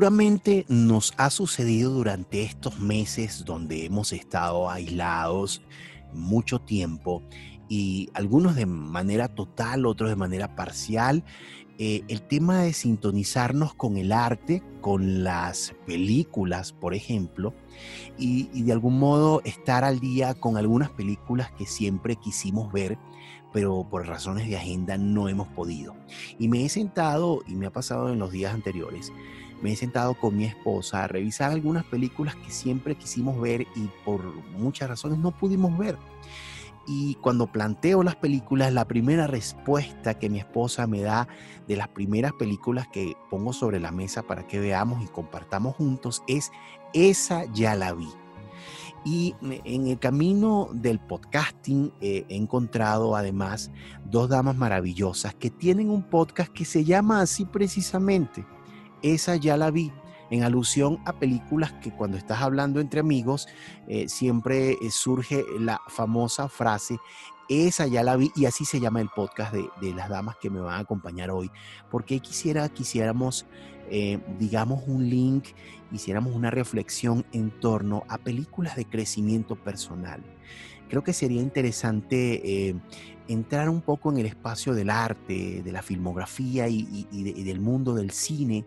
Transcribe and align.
Seguramente 0.00 0.64
nos 0.66 1.12
ha 1.18 1.28
sucedido 1.28 1.90
durante 1.90 2.42
estos 2.42 2.80
meses 2.80 3.44
donde 3.44 3.84
hemos 3.84 4.14
estado 4.14 4.70
aislados 4.70 5.60
mucho 6.14 6.58
tiempo 6.58 7.22
y 7.68 8.08
algunos 8.14 8.56
de 8.56 8.64
manera 8.64 9.28
total, 9.28 9.84
otros 9.84 10.08
de 10.08 10.16
manera 10.16 10.56
parcial, 10.56 11.22
eh, 11.76 12.00
el 12.08 12.22
tema 12.22 12.62
de 12.62 12.72
sintonizarnos 12.72 13.74
con 13.74 13.98
el 13.98 14.12
arte, 14.12 14.62
con 14.80 15.22
las 15.22 15.74
películas, 15.84 16.72
por 16.72 16.94
ejemplo, 16.94 17.52
y, 18.16 18.48
y, 18.54 18.62
de 18.62 18.72
algún 18.72 18.98
modo 18.98 19.42
estar 19.44 19.84
al 19.84 20.00
día 20.00 20.32
con 20.32 20.56
algunas 20.56 20.88
películas 20.88 21.52
que 21.52 21.66
siempre 21.66 22.16
quisimos 22.16 22.72
ver, 22.72 22.96
pero 23.52 23.86
por 23.90 24.06
razones 24.06 24.48
de 24.48 24.56
agenda 24.56 24.96
no 24.96 25.28
hemos 25.28 25.48
podido. 25.48 25.94
Y 26.38 26.48
me 26.48 26.64
he 26.64 26.70
sentado, 26.70 27.40
y 27.46 27.54
me 27.54 27.66
ha 27.66 27.70
pasado 27.70 28.10
en 28.10 28.18
los 28.18 28.32
días 28.32 28.54
anteriores, 28.54 29.12
me 29.62 29.72
he 29.72 29.76
sentado 29.76 30.14
con 30.14 30.36
mi 30.36 30.44
esposa 30.44 31.04
a 31.04 31.08
revisar 31.08 31.50
algunas 31.50 31.84
películas 31.84 32.36
que 32.36 32.50
siempre 32.50 32.96
quisimos 32.96 33.40
ver 33.40 33.62
y 33.74 33.88
por 34.04 34.22
muchas 34.52 34.88
razones 34.88 35.18
no 35.18 35.30
pudimos 35.30 35.76
ver. 35.76 35.98
Y 36.86 37.14
cuando 37.16 37.46
planteo 37.46 38.02
las 38.02 38.16
películas, 38.16 38.72
la 38.72 38.86
primera 38.86 39.26
respuesta 39.26 40.18
que 40.18 40.30
mi 40.30 40.38
esposa 40.38 40.86
me 40.86 41.02
da 41.02 41.28
de 41.68 41.76
las 41.76 41.88
primeras 41.88 42.32
películas 42.32 42.88
que 42.88 43.14
pongo 43.30 43.52
sobre 43.52 43.78
la 43.78 43.92
mesa 43.92 44.22
para 44.22 44.46
que 44.46 44.58
veamos 44.58 45.04
y 45.04 45.06
compartamos 45.06 45.76
juntos 45.76 46.22
es, 46.26 46.50
esa 46.92 47.44
ya 47.52 47.76
la 47.76 47.92
vi. 47.92 48.08
Y 49.04 49.34
en 49.40 49.86
el 49.86 49.98
camino 49.98 50.68
del 50.72 50.98
podcasting 50.98 51.92
eh, 52.00 52.26
he 52.28 52.36
encontrado 52.36 53.16
además 53.16 53.70
dos 54.04 54.28
damas 54.28 54.56
maravillosas 54.56 55.34
que 55.34 55.48
tienen 55.48 55.88
un 55.88 56.02
podcast 56.02 56.52
que 56.52 56.66
se 56.66 56.84
llama 56.84 57.22
así 57.22 57.46
precisamente, 57.46 58.44
esa 59.02 59.36
ya 59.36 59.56
la 59.56 59.70
vi 59.70 59.92
en 60.30 60.44
alusión 60.44 61.00
a 61.04 61.12
películas 61.12 61.72
que 61.82 61.90
cuando 61.90 62.16
estás 62.16 62.40
hablando 62.40 62.80
entre 62.80 63.00
amigos 63.00 63.48
eh, 63.88 64.08
siempre 64.08 64.72
eh, 64.72 64.90
surge 64.90 65.44
la 65.58 65.80
famosa 65.88 66.48
frase, 66.48 66.98
esa 67.48 67.86
ya 67.88 68.04
la 68.04 68.16
vi 68.16 68.30
y 68.36 68.46
así 68.46 68.64
se 68.64 68.78
llama 68.78 69.00
el 69.00 69.08
podcast 69.08 69.52
de, 69.52 69.94
las 69.94 70.08
damas 70.08 70.36
que 70.40 70.50
me 70.50 70.60
van 70.60 70.74
a 70.74 70.78
acompañar 70.78 71.30
hoy, 71.30 71.50
porque 71.90 72.20
quisiera, 72.20 72.68
quisiéramos, 72.68 73.44
eh, 73.90 74.20
digamos, 74.38 74.84
un 74.86 75.10
link, 75.10 75.48
hiciéramos 75.90 76.34
una 76.34 76.52
reflexión 76.52 77.26
en 77.32 77.50
torno 77.50 78.04
a 78.08 78.18
películas 78.18 78.76
de 78.76 78.84
crecimiento 78.84 79.56
personal. 79.56 80.22
Creo 80.88 81.02
que 81.02 81.12
sería 81.12 81.40
interesante 81.40 82.74
entrar 83.32 83.68
un 83.68 83.80
poco 83.80 84.10
en 84.10 84.18
el 84.18 84.26
espacio 84.26 84.74
del 84.74 84.90
arte, 84.90 85.62
de 85.62 85.72
la 85.72 85.82
filmografía 85.82 86.66
y, 86.68 87.06
del 87.44 87.60
mundo 87.60 87.94
del 87.94 88.10
cine 88.10 88.66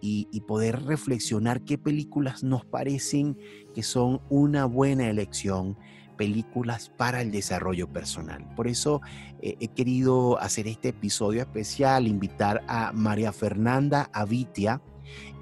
y, 0.00 0.40
poder 0.46 0.84
reflexionar 0.84 1.62
qué 1.62 1.78
películas 1.78 2.44
nos 2.44 2.66
parecen 2.66 3.38
que 3.74 3.82
son 3.82 4.20
una 4.28 4.66
buena 4.66 5.08
elección, 5.08 5.78
películas 6.18 6.90
para 6.90 7.22
el 7.22 7.30
desarrollo 7.30 7.90
personal. 7.90 8.46
Por 8.54 8.68
eso 8.68 9.00
eh, 9.40 9.56
he 9.58 9.68
querido 9.68 10.38
hacer 10.38 10.68
este 10.68 10.90
episodio 10.90 11.40
especial, 11.40 12.06
invitar 12.06 12.62
a 12.68 12.92
María 12.92 13.32
Fernanda 13.32 14.10
Avitia 14.12 14.82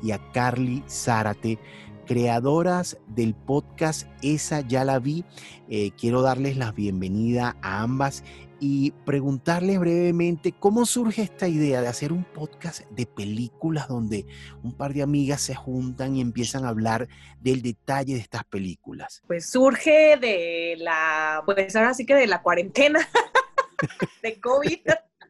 y 0.04 0.12
a 0.12 0.30
Carly 0.30 0.84
Zárate 0.88 1.58
creadoras 2.06 2.98
del 3.08 3.34
podcast 3.34 4.08
Esa 4.22 4.60
ya 4.60 4.84
la 4.84 4.98
vi. 4.98 5.24
Eh, 5.68 5.92
quiero 5.98 6.22
darles 6.22 6.56
la 6.56 6.72
bienvenida 6.72 7.56
a 7.62 7.82
ambas 7.82 8.24
y 8.64 8.92
preguntarles 9.04 9.80
brevemente 9.80 10.52
cómo 10.52 10.86
surge 10.86 11.22
esta 11.22 11.48
idea 11.48 11.80
de 11.80 11.88
hacer 11.88 12.12
un 12.12 12.22
podcast 12.22 12.88
de 12.90 13.06
películas 13.06 13.88
donde 13.88 14.24
un 14.62 14.72
par 14.76 14.94
de 14.94 15.02
amigas 15.02 15.42
se 15.42 15.56
juntan 15.56 16.14
y 16.14 16.20
empiezan 16.20 16.64
a 16.64 16.68
hablar 16.68 17.08
del 17.40 17.60
detalle 17.60 18.14
de 18.14 18.20
estas 18.20 18.44
películas. 18.44 19.20
Pues 19.26 19.50
surge 19.50 20.16
de 20.16 20.76
la, 20.78 21.42
pues 21.44 21.74
ahora 21.74 21.92
sí 21.92 22.06
que 22.06 22.14
de 22.14 22.28
la 22.28 22.40
cuarentena 22.40 23.00
de 24.22 24.40
COVID. 24.40 24.80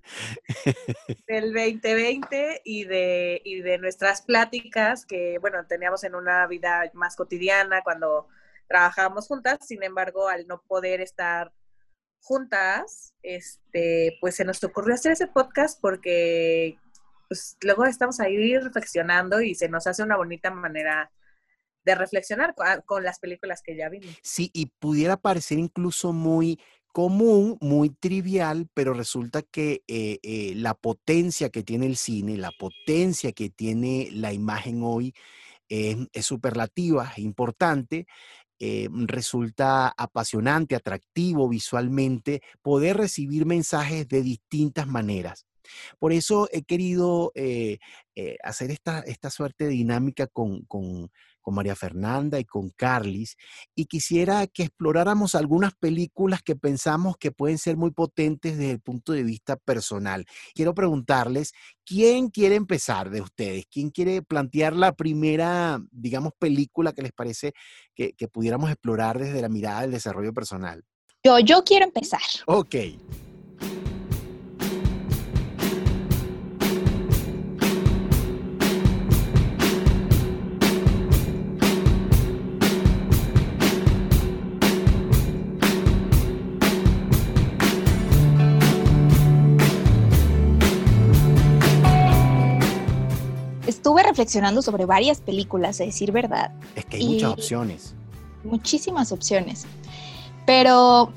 del 1.27 1.55
2020 1.55 2.61
y 2.67 2.85
de, 2.85 3.41
y 3.47 3.63
de 3.63 3.79
nuestras 3.79 4.21
pláticas 4.21 5.07
que, 5.07 5.39
bueno, 5.39 5.65
teníamos 5.67 6.05
en 6.05 6.17
una 6.17 6.47
vida 6.49 6.91
más 6.93 7.17
cotidiana 7.17 7.81
cuando 7.83 8.29
trabajábamos 8.69 9.27
juntas, 9.27 9.61
sin 9.67 9.83
embargo, 9.83 10.29
al 10.29 10.47
no 10.47 10.61
poder 10.61 11.01
estar 11.01 11.51
juntas, 12.23 13.15
este, 13.23 14.17
pues 14.21 14.37
se 14.37 14.45
nos 14.45 14.63
ocurrió 14.65 14.95
hacer 14.95 15.13
ese 15.13 15.27
podcast 15.27 15.81
porque 15.81 16.79
pues, 17.29 17.57
luego 17.63 17.85
estamos 17.85 18.21
ahí 18.21 18.57
reflexionando 18.59 19.41
y 19.41 19.55
se 19.55 19.69
nos 19.69 19.87
hace 19.87 20.03
una 20.03 20.17
bonita 20.17 20.51
manera 20.51 21.11
de 21.85 21.95
reflexionar 21.97 22.55
con, 22.87 23.03
las 23.03 23.19
películas 23.19 23.61
que 23.63 23.77
ya 23.77 23.89
vimos. 23.89 24.17
Sí, 24.23 24.51
y 24.55 24.67
pudiera 24.67 25.17
parecer 25.17 25.59
incluso 25.59 26.13
muy 26.13 26.61
común, 26.93 27.59
muy 27.61 27.91
trivial, 27.91 28.69
pero 28.73 28.95
resulta 28.95 29.43
que 29.43 29.83
eh, 29.89 30.21
eh, 30.23 30.53
la 30.55 30.75
potencia 30.75 31.51
que 31.51 31.65
tiene 31.65 31.87
el 31.87 31.97
cine, 31.97 32.37
la 32.37 32.53
potencia 32.53 33.33
que 33.33 33.51
tiene 33.51 34.11
la 34.13 34.33
imagen 34.33 34.83
hoy 34.83 35.13
es 35.75 36.27
superlativa, 36.27 37.11
es 37.13 37.21
importante, 37.21 38.07
eh, 38.65 38.89
resulta 39.09 39.89
apasionante, 39.89 40.77
atractivo 40.77 41.49
visualmente, 41.49 42.43
poder 42.63 42.97
recibir 42.97 43.45
mensajes 43.45 44.07
de 44.07 44.23
distintas 44.23 44.87
maneras. 44.87 45.47
Por 45.99 46.13
eso 46.13 46.49
he 46.53 46.63
querido 46.63 47.33
eh, 47.35 47.79
eh, 48.15 48.37
hacer 48.45 48.71
esta, 48.71 49.01
esta 49.01 49.31
suerte 49.31 49.65
de 49.65 49.71
dinámica 49.71 50.29
con, 50.29 50.63
con 50.67 51.11
María 51.51 51.75
Fernanda 51.75 52.39
y 52.39 52.45
con 52.45 52.71
Carlis, 52.71 53.37
y 53.75 53.87
quisiera 53.87 54.47
que 54.47 54.63
exploráramos 54.65 55.35
algunas 55.35 55.75
películas 55.75 56.43
que 56.43 56.55
pensamos 56.55 57.17
que 57.17 57.33
pueden 57.33 57.59
ser 57.59 57.77
muy 57.77 57.91
potentes 57.91 58.57
desde 58.57 58.73
el 58.73 58.81
punto 58.81 59.13
de 59.13 59.23
vista 59.23 59.57
personal. 59.57 60.25
Quiero 60.55 60.75
preguntarles, 60.75 61.53
¿quién 61.85 62.29
quiere 62.29 62.55
empezar 62.55 63.11
de 63.11 63.21
ustedes? 63.21 63.67
¿Quién 63.71 63.91
quiere 63.91 64.23
plantear 64.23 64.75
la 64.75 64.93
primera, 64.93 65.81
digamos, 65.91 66.33
película 66.39 66.93
que 66.93 67.03
les 67.03 67.13
parece 67.13 67.53
que, 67.95 68.13
que 68.13 68.29
pudiéramos 68.29 68.71
explorar 68.71 69.19
desde 69.19 69.43
la 69.43 69.49
mirada 69.49 69.83
del 69.83 69.91
desarrollo 69.91 70.33
personal? 70.33 70.85
Yo, 71.25 71.39
yo 71.39 71.63
quiero 71.65 71.85
empezar. 71.85 72.21
Ok. 72.47 72.75
Reflexionando 94.13 94.61
sobre 94.61 94.85
varias 94.85 95.21
películas, 95.21 95.81
a 95.81 95.85
decir 95.85 96.13
verdad. 96.13 96.53
Es 96.77 96.85
que 96.85 96.99
hay 96.99 97.09
muchas 97.09 97.33
opciones. 97.33 97.95
Muchísimas 98.45 99.11
opciones. 99.11 99.67
Pero 100.47 101.13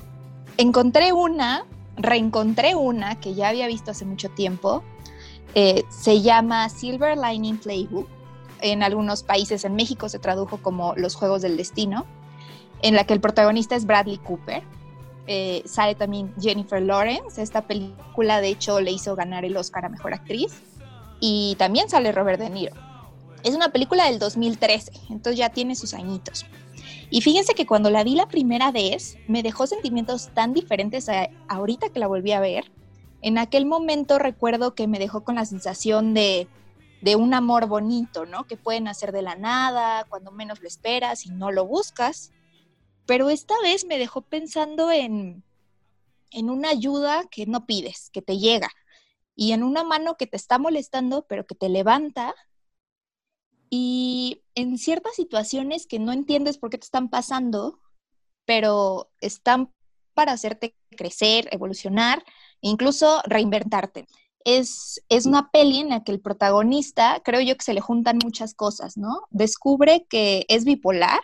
encontré 0.57 1.11
una, 1.11 1.65
reencontré 1.97 2.75
una 2.75 3.19
que 3.19 3.33
ya 3.33 3.49
había 3.49 3.67
visto 3.67 3.91
hace 3.91 4.05
mucho 4.05 4.29
tiempo. 4.29 4.81
Eh, 5.55 5.83
se 5.89 6.21
llama 6.21 6.69
Silver 6.69 7.17
Lining 7.17 7.57
Playbook. 7.57 8.07
En 8.61 8.81
algunos 8.81 9.23
países, 9.23 9.65
en 9.65 9.75
México 9.75 10.07
se 10.07 10.17
tradujo 10.17 10.57
como 10.57 10.95
Los 10.95 11.15
Juegos 11.15 11.41
del 11.41 11.57
Destino, 11.57 12.05
en 12.81 12.95
la 12.95 13.03
que 13.03 13.13
el 13.13 13.19
protagonista 13.19 13.75
es 13.75 13.85
Bradley 13.85 14.17
Cooper. 14.17 14.63
Eh, 15.27 15.63
sale 15.65 15.95
también 15.95 16.33
Jennifer 16.39 16.81
Lawrence. 16.81 17.41
Esta 17.41 17.61
película, 17.61 18.39
de 18.39 18.49
hecho, 18.49 18.79
le 18.79 18.91
hizo 18.91 19.15
ganar 19.15 19.43
el 19.43 19.57
Oscar 19.57 19.85
a 19.85 19.89
Mejor 19.89 20.13
Actriz 20.13 20.61
y 21.19 21.55
también 21.57 21.89
sale 21.89 22.11
Robert 22.11 22.39
De 22.39 22.49
Niro. 22.49 22.84
Es 23.45 23.53
una 23.53 23.69
película 23.69 24.05
del 24.05 24.17
2013, 24.17 24.91
entonces 25.11 25.37
ya 25.37 25.49
tiene 25.49 25.75
sus 25.75 25.93
añitos. 25.93 26.47
Y 27.11 27.21
fíjense 27.21 27.53
que 27.53 27.67
cuando 27.67 27.91
la 27.91 28.03
vi 28.03 28.15
la 28.15 28.27
primera 28.27 28.71
vez, 28.71 29.19
me 29.27 29.43
dejó 29.43 29.67
sentimientos 29.67 30.31
tan 30.33 30.51
diferentes 30.51 31.07
a 31.09 31.29
ahorita 31.47 31.89
que 31.89 31.99
la 31.99 32.07
volví 32.07 32.31
a 32.31 32.39
ver. 32.39 32.71
En 33.21 33.37
aquel 33.37 33.67
momento 33.67 34.17
recuerdo 34.17 34.73
que 34.73 34.87
me 34.87 34.97
dejó 34.97 35.23
con 35.23 35.35
la 35.35 35.45
sensación 35.45 36.15
de, 36.15 36.47
de 37.01 37.15
un 37.15 37.35
amor 37.35 37.67
bonito, 37.67 38.25
¿no? 38.25 38.45
Que 38.47 38.57
pueden 38.57 38.87
hacer 38.87 39.11
de 39.11 39.21
la 39.21 39.35
nada, 39.35 40.05
cuando 40.09 40.31
menos 40.31 40.59
lo 40.59 40.67
esperas 40.67 41.27
y 41.27 41.29
no 41.29 41.51
lo 41.51 41.67
buscas. 41.67 42.31
Pero 43.05 43.29
esta 43.29 43.53
vez 43.61 43.85
me 43.85 43.99
dejó 43.99 44.21
pensando 44.21 44.91
en, 44.91 45.43
en 46.31 46.49
una 46.49 46.69
ayuda 46.69 47.25
que 47.29 47.45
no 47.45 47.67
pides, 47.67 48.09
que 48.11 48.23
te 48.23 48.39
llega, 48.39 48.71
y 49.35 49.51
en 49.51 49.61
una 49.61 49.83
mano 49.83 50.17
que 50.17 50.25
te 50.25 50.35
está 50.35 50.57
molestando, 50.57 51.27
pero 51.27 51.45
que 51.45 51.53
te 51.53 51.69
levanta 51.69 52.33
y 53.77 54.41
en 54.55 54.77
ciertas 54.77 55.15
situaciones 55.15 55.85
que 55.85 55.99
no 55.99 56.13
entiendes 56.13 56.57
por 56.57 56.69
qué 56.69 56.77
te 56.77 56.85
están 56.85 57.09
pasando, 57.09 57.81
pero 58.45 59.11
están 59.19 59.73
para 60.13 60.31
hacerte 60.31 60.77
crecer, 60.91 61.49
evolucionar, 61.51 62.23
e 62.61 62.69
incluso 62.69 63.21
reinventarte. 63.25 64.07
Es, 64.45 65.03
es 65.09 65.25
una 65.25 65.51
peli 65.51 65.79
en 65.79 65.89
la 65.89 66.05
que 66.05 66.13
el 66.13 66.21
protagonista, 66.21 67.21
creo 67.25 67.41
yo 67.41 67.57
que 67.57 67.65
se 67.65 67.73
le 67.73 67.81
juntan 67.81 68.19
muchas 68.23 68.53
cosas, 68.53 68.95
¿no? 68.95 69.23
Descubre 69.29 70.05
que 70.09 70.45
es 70.47 70.63
bipolar 70.63 71.19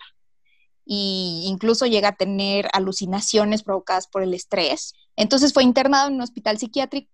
e 0.85 1.45
incluso 1.45 1.85
llega 1.85 2.09
a 2.09 2.17
tener 2.17 2.67
alucinaciones 2.73 3.63
provocadas 3.63 4.07
por 4.07 4.23
el 4.23 4.33
estrés. 4.33 4.93
Entonces 5.15 5.53
fue 5.53 5.63
internado 5.63 6.09
en 6.09 6.15
un 6.15 6.21
hospital 6.21 6.57
psiquiátrico 6.57 7.09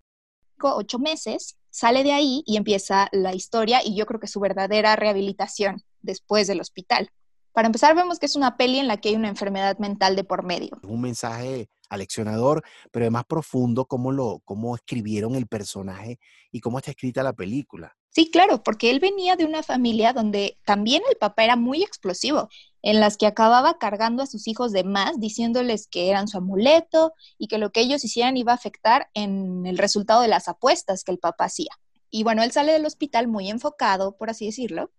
ocho 0.64 0.98
meses 0.98 1.58
sale 1.78 2.04
de 2.04 2.12
ahí 2.12 2.42
y 2.48 2.58
empieza 2.58 3.08
la 3.12 3.36
historia 3.36 3.82
y 3.86 3.96
yo 3.96 4.08
creo 4.08 4.20
que 4.20 4.26
su 4.26 4.40
verdadera 4.40 4.96
rehabilitación 4.96 5.84
después 6.02 6.48
del 6.48 6.60
hospital. 6.60 7.12
Para 7.58 7.70
empezar, 7.70 7.96
vemos 7.96 8.20
que 8.20 8.28
es 8.28 8.36
una 8.36 8.56
peli 8.56 8.78
en 8.78 8.88
la 8.88 8.98
que 8.98 9.10
hay 9.10 9.16
una 9.16 9.30
enfermedad 9.30 9.80
mental 9.80 10.16
de 10.16 10.24
por 10.24 10.44
medio. 10.44 10.78
Un 10.84 11.02
mensaje 11.02 11.72
aleccionador, 11.90 12.64
pero 12.92 13.06
es 13.06 13.12
más 13.12 13.26
profundo 13.26 13.86
cómo, 13.86 14.12
lo, 14.12 14.44
cómo 14.46 14.76
escribieron 14.76 15.34
el 15.34 15.48
personaje 15.48 16.20
y 16.52 16.60
cómo 16.60 16.78
está 16.78 16.92
escrita 16.92 17.24
la 17.24 17.34
película. 17.34 17.98
Sí, 18.10 18.30
claro, 18.30 18.62
porque 18.62 18.92
él 18.92 19.00
venía 19.00 19.36
de 19.38 19.46
una 19.46 19.64
familia 19.64 20.14
donde 20.14 20.60
también 20.66 21.02
el 21.10 21.18
papá 21.18 21.46
era 21.46 21.56
muy 21.56 21.82
explosivo, 21.82 22.48
en 22.84 23.00
las 23.00 23.18
que 23.18 23.26
acababa 23.26 23.80
cargando 23.80 24.22
a 24.22 24.28
sus 24.28 24.48
hijos 24.48 24.72
de 24.72 24.84
más, 24.84 25.20
diciéndoles 25.20 25.88
que 25.88 26.12
eran 26.12 26.28
su 26.28 26.38
amuleto 26.38 27.14
y 27.40 27.48
que 27.48 27.58
lo 27.58 27.72
que 27.72 27.80
ellos 27.80 28.06
hicieran 28.06 28.38
iba 28.38 28.52
a 28.52 28.56
afectar 28.56 29.10
en 29.16 29.66
el 29.66 29.80
resultado 29.80 30.22
de 30.22 30.28
las 30.28 30.48
apuestas 30.48 31.04
que 31.04 31.12
el 31.12 31.18
papá 31.18 31.46
hacía. 31.46 31.72
Y 32.12 32.22
bueno, 32.22 32.44
él 32.44 32.52
sale 32.52 32.72
del 32.72 32.86
hospital 32.86 33.28
muy 33.28 33.50
enfocado, 33.50 34.16
por 34.16 34.30
así 34.30 34.46
decirlo. 34.46 34.92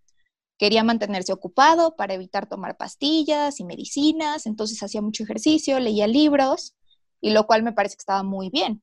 Quería 0.59 0.85
mantenerse 0.85 1.33
ocupado 1.33 1.97
para 1.97 2.15
evitar 2.15 2.49
tomar 2.49 2.77
pastillas 2.77 3.61
y 3.61 3.65
medicinas, 3.65 4.47
entonces 4.47 4.83
hacía 4.83 5.01
mucho 5.01 5.23
ejercicio, 5.23 5.81
leía 5.81 6.07
libros, 6.07 6.75
y 7.21 7.31
lo 7.31 7.47
cual 7.47 7.63
me 7.63 7.73
parece 7.73 7.97
que 7.97 8.03
estaba 8.03 8.23
muy 8.23 8.51
bien 8.51 8.83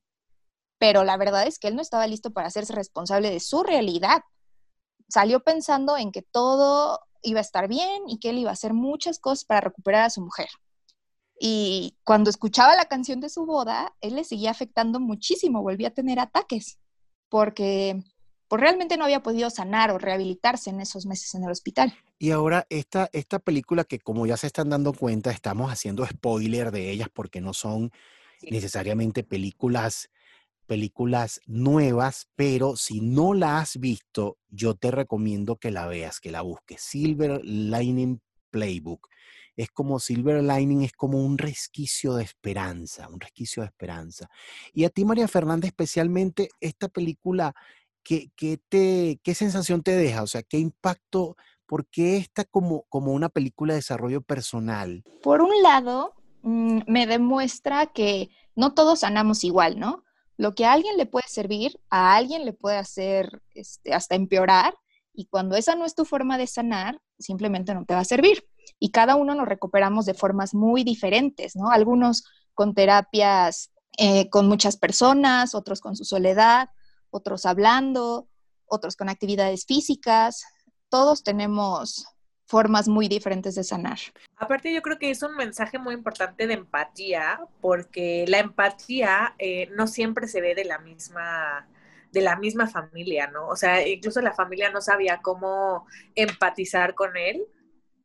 pero 0.78 1.04
la 1.04 1.16
verdad 1.16 1.46
es 1.46 1.58
que 1.58 1.68
él 1.68 1.76
no 1.76 1.82
estaba 1.82 2.06
listo 2.06 2.32
para 2.32 2.48
hacerse 2.48 2.74
responsable 2.74 3.30
de 3.30 3.40
su 3.40 3.62
realidad. 3.62 4.22
Salió 5.08 5.40
pensando 5.40 5.96
en 5.96 6.12
que 6.12 6.22
todo 6.22 7.00
iba 7.22 7.38
a 7.40 7.42
estar 7.42 7.68
bien 7.68 8.02
y 8.08 8.18
que 8.18 8.30
él 8.30 8.38
iba 8.38 8.50
a 8.50 8.54
hacer 8.54 8.74
muchas 8.74 9.18
cosas 9.18 9.44
para 9.44 9.60
recuperar 9.60 10.02
a 10.04 10.10
su 10.10 10.20
mujer. 10.20 10.48
Y 11.38 11.96
cuando 12.04 12.30
escuchaba 12.30 12.76
la 12.76 12.86
canción 12.86 13.20
de 13.20 13.28
su 13.28 13.46
boda, 13.46 13.94
él 14.00 14.16
le 14.16 14.24
seguía 14.24 14.50
afectando 14.50 15.00
muchísimo, 15.00 15.62
volvía 15.62 15.88
a 15.88 15.94
tener 15.94 16.18
ataques, 16.18 16.78
porque 17.28 18.02
pues, 18.48 18.60
realmente 18.60 18.96
no 18.96 19.04
había 19.04 19.22
podido 19.22 19.50
sanar 19.50 19.90
o 19.90 19.98
rehabilitarse 19.98 20.70
en 20.70 20.80
esos 20.80 21.06
meses 21.06 21.34
en 21.34 21.44
el 21.44 21.50
hospital. 21.50 21.94
Y 22.18 22.30
ahora 22.30 22.66
esta, 22.70 23.08
esta 23.12 23.38
película 23.38 23.84
que 23.84 23.98
como 23.98 24.26
ya 24.26 24.36
se 24.36 24.46
están 24.46 24.70
dando 24.70 24.92
cuenta, 24.92 25.30
estamos 25.30 25.70
haciendo 25.70 26.06
spoiler 26.06 26.70
de 26.70 26.90
ellas 26.90 27.08
porque 27.12 27.40
no 27.40 27.52
son 27.52 27.90
necesariamente 28.42 29.24
películas 29.24 30.10
películas 30.66 31.40
nuevas, 31.46 32.28
pero 32.34 32.76
si 32.76 33.00
no 33.00 33.34
la 33.34 33.58
has 33.58 33.78
visto, 33.78 34.38
yo 34.48 34.74
te 34.74 34.90
recomiendo 34.90 35.56
que 35.56 35.70
la 35.70 35.86
veas, 35.86 36.20
que 36.20 36.30
la 36.30 36.42
busques. 36.42 36.82
Silver 36.82 37.40
Lining 37.44 38.20
Playbook. 38.50 39.08
Es 39.56 39.70
como 39.70 39.98
Silver 39.98 40.42
Lining, 40.42 40.82
es 40.82 40.92
como 40.92 41.24
un 41.24 41.38
resquicio 41.38 42.14
de 42.14 42.24
esperanza, 42.24 43.08
un 43.08 43.20
resquicio 43.20 43.62
de 43.62 43.68
esperanza. 43.68 44.28
Y 44.74 44.84
a 44.84 44.90
ti, 44.90 45.04
María 45.04 45.28
Fernanda, 45.28 45.66
especialmente 45.66 46.50
esta 46.60 46.88
película, 46.88 47.54
¿qué, 48.06 48.30
qué 48.36 48.58
te, 48.68 49.20
qué 49.22 49.34
sensación 49.34 49.82
te 49.82 49.96
deja? 49.96 50.22
O 50.22 50.26
sea, 50.26 50.42
¿qué 50.42 50.58
impacto? 50.58 51.36
¿Por 51.66 51.86
qué 51.88 52.16
está 52.16 52.44
como, 52.44 52.84
como 52.88 53.12
una 53.12 53.28
película 53.28 53.74
de 53.74 53.80
desarrollo 53.80 54.22
personal? 54.22 55.02
Por 55.22 55.42
un 55.42 55.62
lado, 55.62 56.14
mm, 56.42 56.82
me 56.86 57.06
demuestra 57.06 57.86
que 57.86 58.30
no 58.54 58.74
todos 58.74 59.00
sanamos 59.00 59.42
igual, 59.42 59.80
¿no? 59.80 60.04
lo 60.36 60.54
que 60.54 60.64
a 60.64 60.72
alguien 60.72 60.96
le 60.96 61.06
puede 61.06 61.26
servir, 61.28 61.80
a 61.90 62.14
alguien 62.14 62.44
le 62.44 62.52
puede 62.52 62.76
hacer 62.76 63.42
este, 63.54 63.94
hasta 63.94 64.14
empeorar, 64.14 64.74
y 65.14 65.26
cuando 65.26 65.56
esa 65.56 65.74
no 65.76 65.86
es 65.86 65.94
tu 65.94 66.04
forma 66.04 66.36
de 66.36 66.46
sanar, 66.46 67.00
simplemente 67.18 67.72
no 67.72 67.86
te 67.86 67.94
va 67.94 68.00
a 68.00 68.04
servir. 68.04 68.44
Y 68.78 68.90
cada 68.90 69.16
uno 69.16 69.34
nos 69.34 69.48
recuperamos 69.48 70.04
de 70.04 70.12
formas 70.12 70.52
muy 70.52 70.84
diferentes, 70.84 71.56
¿no? 71.56 71.70
Algunos 71.70 72.24
con 72.52 72.74
terapias 72.74 73.70
eh, 73.96 74.28
con 74.28 74.46
muchas 74.46 74.76
personas, 74.76 75.54
otros 75.54 75.80
con 75.80 75.96
su 75.96 76.04
soledad, 76.04 76.68
otros 77.16 77.46
hablando, 77.46 78.28
otros 78.66 78.96
con 78.96 79.08
actividades 79.08 79.66
físicas. 79.66 80.44
Todos 80.88 81.22
tenemos 81.22 82.06
formas 82.46 82.86
muy 82.86 83.08
diferentes 83.08 83.54
de 83.56 83.64
sanar. 83.64 83.98
Aparte, 84.36 84.72
yo 84.72 84.82
creo 84.82 84.98
que 84.98 85.10
es 85.10 85.22
un 85.22 85.34
mensaje 85.34 85.78
muy 85.78 85.94
importante 85.94 86.46
de 86.46 86.54
empatía, 86.54 87.40
porque 87.60 88.24
la 88.28 88.38
empatía 88.38 89.34
eh, 89.38 89.68
no 89.74 89.86
siempre 89.86 90.28
se 90.28 90.40
ve 90.40 90.54
de 90.54 90.64
la 90.64 90.78
misma 90.78 91.68
de 92.12 92.22
la 92.22 92.36
misma 92.36 92.66
familia, 92.66 93.26
¿no? 93.26 93.46
O 93.48 93.56
sea, 93.56 93.86
incluso 93.86 94.22
la 94.22 94.32
familia 94.32 94.70
no 94.70 94.80
sabía 94.80 95.20
cómo 95.20 95.86
empatizar 96.14 96.94
con 96.94 97.14
él, 97.16 97.44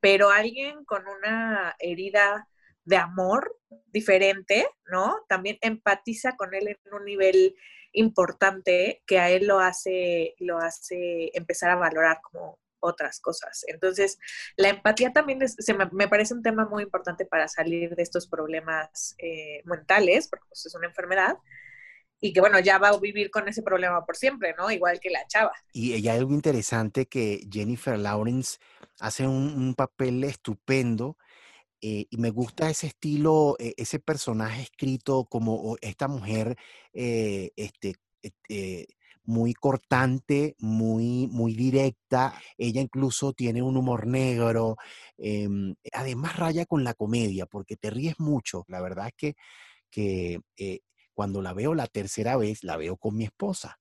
pero 0.01 0.31
alguien 0.31 0.83
con 0.83 1.07
una 1.07 1.75
herida 1.79 2.49
de 2.83 2.97
amor 2.97 3.55
diferente, 3.87 4.67
¿no? 4.91 5.19
También 5.29 5.57
empatiza 5.61 6.35
con 6.35 6.53
él 6.53 6.67
en 6.67 6.93
un 6.93 7.05
nivel 7.05 7.55
importante 7.93 9.03
que 9.05 9.19
a 9.19 9.29
él 9.29 9.47
lo 9.47 9.59
hace, 9.59 10.35
lo 10.39 10.57
hace 10.57 11.31
empezar 11.33 11.71
a 11.71 11.75
valorar 11.75 12.19
como 12.21 12.59
otras 12.79 13.19
cosas. 13.19 13.63
Entonces, 13.67 14.17
la 14.57 14.69
empatía 14.69 15.13
también 15.13 15.39
me, 15.91 16.07
parece 16.07 16.33
un 16.33 16.41
tema 16.41 16.65
muy 16.65 16.83
importante 16.83 17.25
para 17.25 17.47
salir 17.47 17.95
de 17.95 18.03
estos 18.03 18.27
problemas 18.27 19.15
eh, 19.19 19.61
mentales, 19.65 20.27
porque 20.27 20.45
pues, 20.49 20.65
es 20.65 20.75
una 20.75 20.87
enfermedad, 20.87 21.37
y 22.21 22.33
que 22.33 22.39
bueno, 22.39 22.59
ya 22.59 22.77
va 22.77 22.89
a 22.89 22.99
vivir 22.99 23.31
con 23.31 23.47
ese 23.47 23.63
problema 23.63 24.05
por 24.05 24.15
siempre, 24.15 24.53
¿no? 24.55 24.69
Igual 24.69 24.99
que 24.99 25.09
la 25.09 25.25
chava. 25.27 25.53
Y 25.73 25.93
ella 25.93 26.13
algo 26.13 26.33
interesante 26.33 27.07
que 27.07 27.47
Jennifer 27.51 27.97
Lawrence 27.97 28.59
hace 28.99 29.27
un, 29.27 29.73
papel 29.73 30.23
estupendo. 30.23 31.17
Eh, 31.81 32.05
y 32.09 32.17
me 32.17 32.29
gusta 32.29 32.69
ese 32.69 32.87
estilo, 32.87 33.55
eh, 33.59 33.73
ese 33.77 33.99
personaje 33.99 34.63
escrito 34.63 35.25
como 35.25 35.77
esta 35.81 36.07
mujer 36.07 36.55
este, 36.93 37.95
muy 39.23 39.53
cortante, 39.53 40.55
muy, 40.59 41.27
muy 41.31 41.53
directa. 41.55 42.33
Ella 42.57 42.81
incluso 42.81 43.33
tiene 43.33 43.61
un 43.61 43.77
humor 43.77 44.07
negro. 44.07 44.75
Em, 45.17 45.75
además 45.93 46.37
raya 46.37 46.65
con 46.65 46.83
la 46.83 46.93
comedia 46.93 47.45
porque 47.45 47.77
te 47.77 47.89
ríes 47.89 48.19
mucho. 48.19 48.65
La 48.67 48.81
verdad 48.81 49.07
es 49.07 49.13
que, 49.17 49.35
que 49.91 50.41
eh, 50.57 50.81
cuando 51.15 51.41
la 51.43 51.53
veo 51.53 51.75
la 51.75 51.87
tercera 51.87 52.37
vez, 52.37 52.63
la 52.65 52.77
veo 52.77 52.97
con 52.97 53.17
mi 53.17 53.25
esposa 53.25 53.80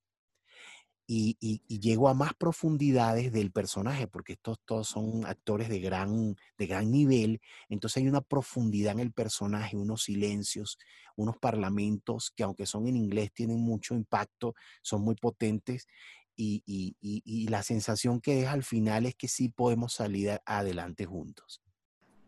y, 1.12 1.80
llego 1.80 2.08
a 2.08 2.14
más 2.14 2.34
profundidades 2.34 3.32
del 3.32 3.50
personaje, 3.50 4.06
porque 4.06 4.34
estos 4.34 4.60
todos 4.64 4.86
son 4.88 5.26
actores 5.26 5.68
de 5.68 5.80
gran, 5.80 6.36
de 6.56 6.66
gran 6.66 6.90
nivel, 6.90 7.40
entonces 7.68 8.02
hay 8.02 8.08
una 8.08 8.20
profundidad 8.20 8.92
en 8.92 9.00
el 9.00 9.12
personaje, 9.12 9.76
unos 9.76 10.04
silencios, 10.04 10.78
unos 11.16 11.36
parlamentos 11.38 12.30
que 12.30 12.44
aunque 12.44 12.64
son 12.64 12.86
en 12.86 12.96
inglés 12.96 13.32
tienen 13.32 13.58
mucho 13.60 13.94
impacto, 13.94 14.54
son 14.82 15.02
muy 15.02 15.16
potentes 15.16 15.88
y, 16.36 16.62
y 16.64 17.48
la 17.48 17.62
sensación 17.62 18.20
que 18.20 18.36
deja 18.36 18.52
al 18.52 18.62
final 18.62 19.04
es 19.04 19.14
que 19.14 19.28
sí 19.28 19.48
podemos 19.48 19.92
salir 19.92 20.40
adelante 20.46 21.04
juntos. 21.04 21.60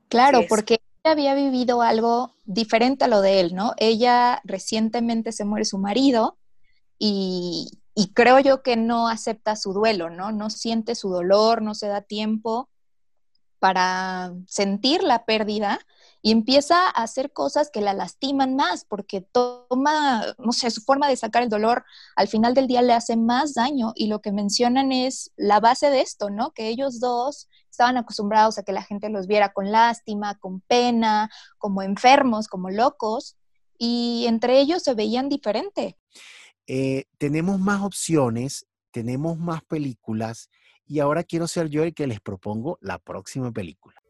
Claro, 0.09 0.41
porque 0.49 0.83
ella 1.05 1.13
había 1.13 1.35
vivido 1.35 1.81
algo 1.83 2.35
diferente 2.45 3.05
a 3.05 3.09
lo 3.09 3.23
de 3.23 3.41
él, 3.41 3.55
¿no? 3.55 3.73
Ella 3.79 4.43
recientemente 4.45 5.33
se 5.33 5.47
muere 5.47 5.65
su 5.65 5.79
marido 5.79 6.37
y, 6.99 7.82
y 7.95 8.13
creo 8.13 8.39
yo 8.41 8.63
que 8.63 8.77
no 8.77 9.09
acepta 9.09 9.57
su 9.57 9.73
duelo, 9.73 10.11
¿no? 10.11 10.33
No 10.33 10.51
siente 10.51 10.95
su 10.95 11.11
dolor, 11.11 11.63
no 11.63 11.75
se 11.75 11.89
da 11.89 12.01
tiempo 12.01 12.69
para 13.59 14.33
sentir 14.49 15.05
la 15.05 15.25
pérdida 15.25 15.79
y 16.21 16.33
empieza 16.33 16.87
a 16.87 17.03
hacer 17.03 17.33
cosas 17.33 17.71
que 17.71 17.81
la 17.81 17.95
lastiman 17.95 18.57
más 18.57 18.85
porque 18.85 19.21
toma, 19.21 20.35
no 20.39 20.53
sé, 20.53 20.71
su 20.71 20.81
forma 20.81 21.09
de 21.09 21.17
sacar 21.17 21.45
el 21.45 21.49
dolor 21.49 21.85
al 22.17 22.27
final 22.27 22.55
del 22.55 22.67
día 22.67 22.83
le 22.83 22.93
hace 22.93 23.17
más 23.17 23.55
daño 23.55 23.93
y 23.95 24.09
lo 24.09 24.21
que 24.21 24.33
mencionan 24.33 24.91
es 24.91 25.31
la 25.37 25.61
base 25.61 25.91
de 25.91 26.01
esto, 26.01 26.29
¿no? 26.29 26.51
Que 26.51 26.69
ellos 26.69 26.99
dos 26.99 27.49
estaban 27.71 27.97
acostumbrados 27.97 28.59
a 28.59 28.65
que 28.65 28.73
la 28.73 28.83
gente 28.83 29.11
los 29.11 29.29
viera 29.29 29.53
con 29.53 29.71
lástima, 29.71 30.39
con 30.39 30.61
pena, 30.63 31.31
como 31.59 31.83
enfermos, 31.83 32.49
como 32.49 32.71
locos 32.71 33.37
y 33.79 34.25
entre 34.27 34.59
ellos 34.61 34.83
se 34.83 34.95
veían 34.95 35.29
diferente. 35.29 35.97
Eh, 36.67 37.05
tenemos 37.19 37.59
más 37.61 37.83
opciones, 37.83 38.67
tenemos 38.91 39.39
más 39.39 39.63
películas 39.65 40.51
y 40.87 41.01
ahora 41.01 41.25
quiero 41.25 41.49
ser 41.49 41.69
yo 41.69 41.83
el 41.83 41.95
que 41.95 42.07
les 42.07 42.21
propongo 42.21 42.79
la 42.81 42.99
próxima 42.99 43.53
película. 43.53 44.02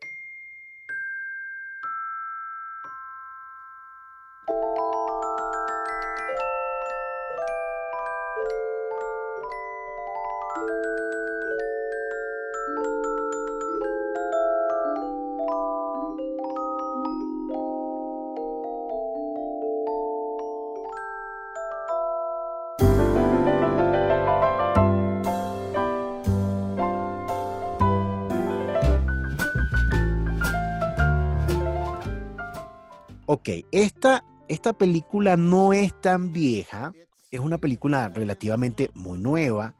Ok, 33.42 33.66
esta, 33.72 34.24
esta 34.46 34.72
película 34.72 35.36
no 35.36 35.72
es 35.72 36.00
tan 36.00 36.32
vieja, 36.32 36.92
es 37.28 37.40
una 37.40 37.58
película 37.58 38.08
relativamente 38.08 38.92
muy 38.94 39.18
nueva. 39.18 39.74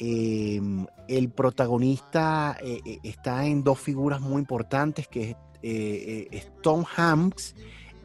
Em, 0.00 0.84
el 1.06 1.30
protagonista 1.30 2.56
eh, 2.60 2.80
eh, 2.84 2.98
está 3.04 3.46
en 3.46 3.62
dos 3.62 3.78
figuras 3.78 4.20
muy 4.20 4.40
importantes, 4.40 5.06
que 5.06 5.30
es, 5.30 5.36
eh, 5.62 6.42
Tom 6.60 6.84
Hanks 6.96 7.54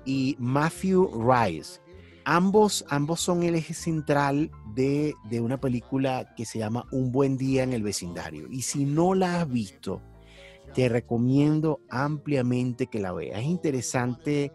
y 0.06 0.36
Matthew 0.38 1.10
Rice. 1.28 1.82
Ambos, 2.24 2.86
ambos 2.88 3.20
son 3.20 3.42
el 3.42 3.56
eje 3.56 3.74
central 3.74 4.52
de, 4.76 5.16
de, 5.28 5.42
una 5.42 5.60
película 5.60 6.36
que 6.36 6.46
se 6.46 6.60
llama 6.60 6.86
Un 6.92 7.12
buen 7.12 7.36
día 7.36 7.64
en 7.64 7.74
el 7.74 7.82
vecindario. 7.82 8.46
Y 8.52 8.62
si 8.62 8.86
no 8.86 9.16
la 9.16 9.42
has 9.42 9.50
visto, 9.50 10.04
te 10.74 10.90
recomiendo 10.90 11.82
ampliamente 11.90 12.88
que 12.88 13.00
la 13.00 13.12
veas. 13.12 13.40
Es 13.40 13.46
interesante 13.46 14.52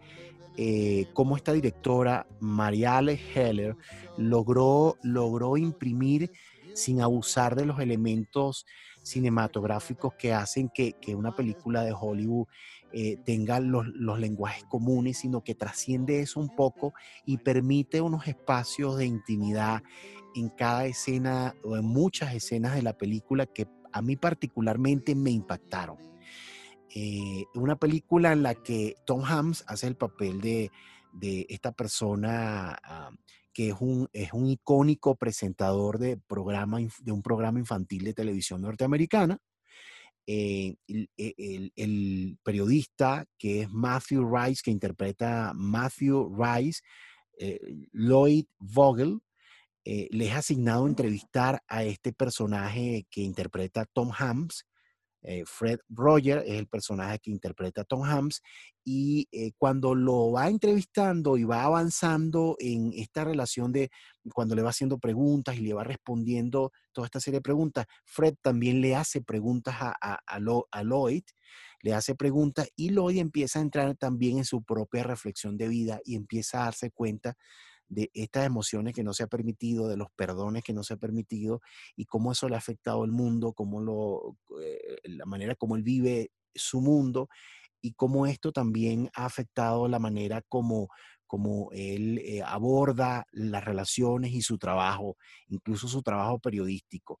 eh, 0.57 1.07
cómo 1.13 1.35
esta 1.35 1.53
directora, 1.53 2.27
Mariale 2.39 3.19
Heller, 3.33 3.75
logró, 4.17 4.97
logró 5.01 5.57
imprimir 5.57 6.31
sin 6.73 7.01
abusar 7.01 7.55
de 7.55 7.65
los 7.65 7.79
elementos 7.79 8.65
cinematográficos 9.01 10.13
que 10.15 10.33
hacen 10.33 10.69
que, 10.69 10.95
una 11.15 11.35
película 11.35 11.83
de 11.83 11.93
Hollywood 11.93 12.47
eh, 12.93 13.17
tenga 13.25 13.59
los, 13.59 13.87
los, 13.87 14.19
lenguajes 14.19 14.63
comunes, 14.65 15.17
sino 15.17 15.43
que 15.43 15.55
trasciende 15.55 16.19
eso 16.21 16.39
un 16.39 16.55
poco 16.55 16.93
y 17.25 17.37
permite 17.37 18.01
unos 18.01 18.27
espacios 18.27 18.97
de 18.97 19.05
intimidad 19.05 19.81
en 20.35 20.49
cada 20.49 20.85
escena 20.85 21.55
o 21.63 21.75
en 21.75 21.85
muchas 21.85 22.33
escenas 22.33 22.75
de 22.75 22.83
la 22.83 22.93
película 22.93 23.45
que 23.45 23.67
a 23.93 24.01
mí 24.01 24.15
particularmente 24.15 25.15
me 25.15 25.31
impactaron. 25.31 25.97
Eh, 26.95 27.45
una 27.55 27.75
película 27.77 28.33
en 28.33 28.43
la 28.43 28.55
que 28.55 28.95
Tom 29.05 29.23
Hanks 29.23 29.63
hace 29.67 29.87
el 29.87 29.95
papel 29.95 30.41
de, 30.41 30.71
esta 31.49 31.71
persona 31.71 32.77
ah, 32.83 33.11
que 33.53 33.69
es 33.69 33.75
un, 33.79 34.09
es 34.13 34.33
un 34.33 34.49
icónico 34.49 35.15
presentador 35.15 35.99
de, 35.99 36.17
programa, 36.17 36.79
de 36.99 37.11
un 37.11 37.21
programa 37.21 37.59
infantil 37.59 38.03
de 38.03 38.13
televisión 38.13 38.61
norteamericana. 38.61 39.39
Eh, 40.25 40.75
e, 40.87 41.71
el, 41.75 42.37
periodista 42.43 43.25
que 43.37 43.61
es 43.61 43.69
Matthew 43.69 44.29
Rice, 44.33 44.61
que 44.63 44.71
interpreta 44.71 45.51
Matthew 45.53 46.35
Rice, 46.35 46.81
eh, 47.37 47.59
Lloyd 47.91 48.45
Vogel, 48.57 49.19
le 49.85 50.27
es 50.27 50.33
asignado 50.33 50.87
entrevistar 50.87 51.61
a 51.67 51.83
este 51.83 52.13
personaje 52.13 53.05
que 53.09 53.21
interpreta 53.21 53.85
Tom 53.93 54.11
Hanks, 54.17 54.65
eh, 55.23 55.43
Fred 55.45 55.79
Roger 55.87 56.43
es 56.45 56.59
el 56.59 56.67
personaje 56.67 57.17
que 57.19 57.31
interpreta 57.31 57.85
Tom 57.85 58.03
Hanks 58.03 58.41
y 58.83 59.29
eh, 59.31 59.53
cuando 59.57 59.95
lo 59.95 60.33
va 60.33 60.49
entrevistando 60.49 61.37
y 61.37 61.45
va 61.45 61.63
avanzando 61.63 62.57
en 62.59 62.91
esta 62.93 63.23
relación 63.23 63.71
de 63.71 63.89
cuando 64.33 64.53
le 64.53 64.61
va 64.61 64.71
haciendo 64.71 64.99
preguntas 64.99 65.55
y 65.55 65.61
le 65.61 65.73
va 65.73 65.85
respondiendo 65.85 66.73
toda 66.91 67.05
esta 67.05 67.21
serie 67.21 67.37
de 67.37 67.43
preguntas, 67.43 67.85
Fred 68.05 68.35
también 68.41 68.81
le 68.81 68.97
hace 68.97 69.21
preguntas 69.21 69.75
a, 69.79 70.19
a 70.27 70.83
Lloyd, 70.83 71.23
le 71.81 71.93
hace 71.93 72.15
preguntas 72.15 72.67
y 72.75 72.89
Lloyd 72.89 73.17
empieza 73.17 73.59
a 73.59 73.61
entrar 73.61 73.95
también 73.95 74.39
en 74.39 74.45
su 74.45 74.61
propia 74.63 75.03
reflexión 75.03 75.55
de 75.55 75.69
vida 75.69 76.01
y 76.03 76.15
empieza 76.15 76.61
a 76.61 76.65
darse 76.65 76.91
cuenta 76.91 77.37
de 77.93 78.09
estas 78.13 78.45
emociones 78.45 78.93
que 78.93 79.03
no 79.03 79.13
se 79.13 79.23
ha 79.23 79.27
permitido, 79.27 79.87
de 79.87 79.97
los 79.97 80.07
perdones 80.15 80.63
que 80.63 80.73
no 80.73 80.83
se 80.83 80.95
ha 80.95 80.97
permitido 80.97 81.61
y 81.95 82.05
cómo 82.05 82.31
eso 82.31 82.49
le 82.49 82.55
ha 82.55 82.59
afectado 82.59 83.03
al 83.03 83.11
mundo, 83.11 83.53
cómo 83.53 83.81
lo, 83.81 84.37
eh, 84.61 84.97
la 85.03 85.25
manera 85.25 85.55
como 85.55 85.75
él 85.75 85.83
vive 85.83 86.31
su 86.53 86.81
mundo 86.81 87.29
y 87.81 87.93
cómo 87.93 88.25
esto 88.25 88.51
también 88.51 89.09
ha 89.15 89.25
afectado 89.25 89.87
la 89.87 89.99
manera 89.99 90.41
como, 90.47 90.87
como 91.27 91.69
él 91.71 92.19
eh, 92.19 92.41
aborda 92.45 93.25
las 93.31 93.63
relaciones 93.63 94.31
y 94.33 94.41
su 94.41 94.57
trabajo, 94.57 95.17
incluso 95.47 95.87
su 95.87 96.01
trabajo 96.01 96.39
periodístico. 96.39 97.19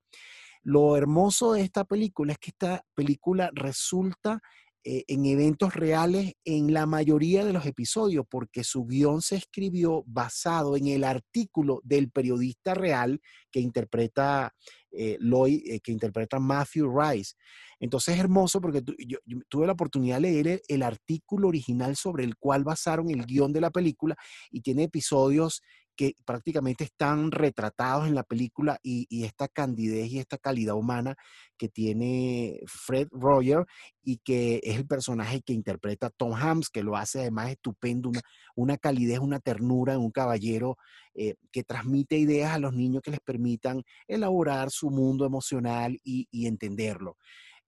Lo 0.63 0.95
hermoso 0.95 1.53
de 1.53 1.61
esta 1.61 1.83
película 1.83 2.31
es 2.31 2.39
que 2.39 2.51
esta 2.51 2.85
película 2.95 3.51
resulta 3.53 4.41
eh, 4.85 5.05
en 5.07 5.25
eventos 5.25 5.73
reales 5.75 6.33
en 6.43 6.73
la 6.73 6.85
mayoría 6.85 7.45
de 7.45 7.53
los 7.53 7.65
episodios, 7.65 8.25
porque 8.29 8.65
su 8.65 8.85
guion 8.85 9.21
se 9.21 9.37
escribió 9.37 10.03
basado 10.05 10.75
en 10.75 10.87
el 10.87 11.05
artículo 11.05 11.79
del 11.85 12.11
periodista 12.11 12.73
real 12.73 13.21
que 13.49 13.61
interpreta 13.61 14.53
eh, 14.91 15.17
Lloyd, 15.21 15.61
eh, 15.65 15.79
que 15.79 15.93
interpreta 15.93 16.37
Matthew 16.37 16.93
Rice. 16.99 17.35
Entonces 17.79 18.15
es 18.15 18.19
hermoso 18.19 18.59
porque 18.59 18.81
yo, 19.07 19.19
tuve 19.47 19.67
la 19.67 19.73
oportunidad 19.73 20.17
de 20.17 20.21
leer 20.21 20.61
el, 20.67 20.83
artículo 20.83 21.47
original 21.47 21.95
sobre 21.95 22.25
el 22.25 22.35
cual 22.35 22.65
basaron 22.65 23.09
el 23.09 23.25
guion 23.25 23.53
de 23.53 23.61
la 23.61 23.71
película 23.71 24.17
y 24.51 24.59
tiene 24.61 24.83
episodios 24.83 25.61
que 25.95 26.15
prácticamente 26.25 26.83
están 26.83 27.31
retratados 27.31 28.07
en 28.07 28.15
la 28.15 28.23
película 28.23 28.79
y, 28.81 29.23
esta 29.23 29.47
candidez 29.47 30.11
y 30.11 30.19
esta 30.19 30.37
calidad 30.37 30.75
humana 30.75 31.15
que 31.57 31.69
tiene 31.69 32.59
Fred 32.65 33.07
Roger 33.11 33.65
y 34.01 34.17
que 34.17 34.59
es 34.63 34.77
el 34.77 34.87
personaje 34.87 35.41
que 35.41 35.53
interpreta 35.53 36.09
Tom 36.09 36.33
Hanks, 36.33 36.69
que 36.69 36.83
lo 36.83 36.97
hace 36.97 37.19
además 37.19 37.51
estupendo, 37.51 38.11
una, 38.55 38.77
calidez, 38.77 39.19
una 39.19 39.39
ternura, 39.39 39.97
un 39.97 40.11
caballero 40.11 40.77
eh, 41.13 41.35
que 41.51 41.63
transmite 41.63 42.17
ideas 42.17 42.53
a 42.53 42.59
los 42.59 42.73
niños 42.73 43.01
que 43.03 43.11
les 43.11 43.19
permitan 43.19 43.83
elaborar 44.07 44.71
su 44.71 44.89
mundo 44.89 45.25
emocional 45.25 45.97
y, 46.03 46.27
entenderlo. 46.47 47.17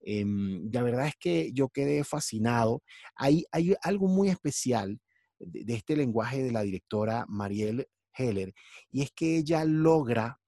Em, 0.00 0.68
la 0.72 0.82
verdad 0.82 1.06
es 1.06 1.16
que 1.18 1.52
yo 1.52 1.68
quedé 1.68 2.04
fascinado. 2.04 2.82
Hay, 3.14 3.44
hay 3.50 3.74
algo 3.82 4.08
muy 4.08 4.28
especial 4.28 5.00
de, 5.38 5.64
de, 5.64 5.74
este 5.74 5.96
lenguaje 5.96 6.42
de 6.42 6.52
la 6.52 6.62
directora 6.62 7.24
Marielle 7.28 7.88
Heller, 8.16 8.54
y 8.90 9.02
es 9.02 9.10
que 9.12 9.38
ella 9.38 9.64
logra 9.64 10.40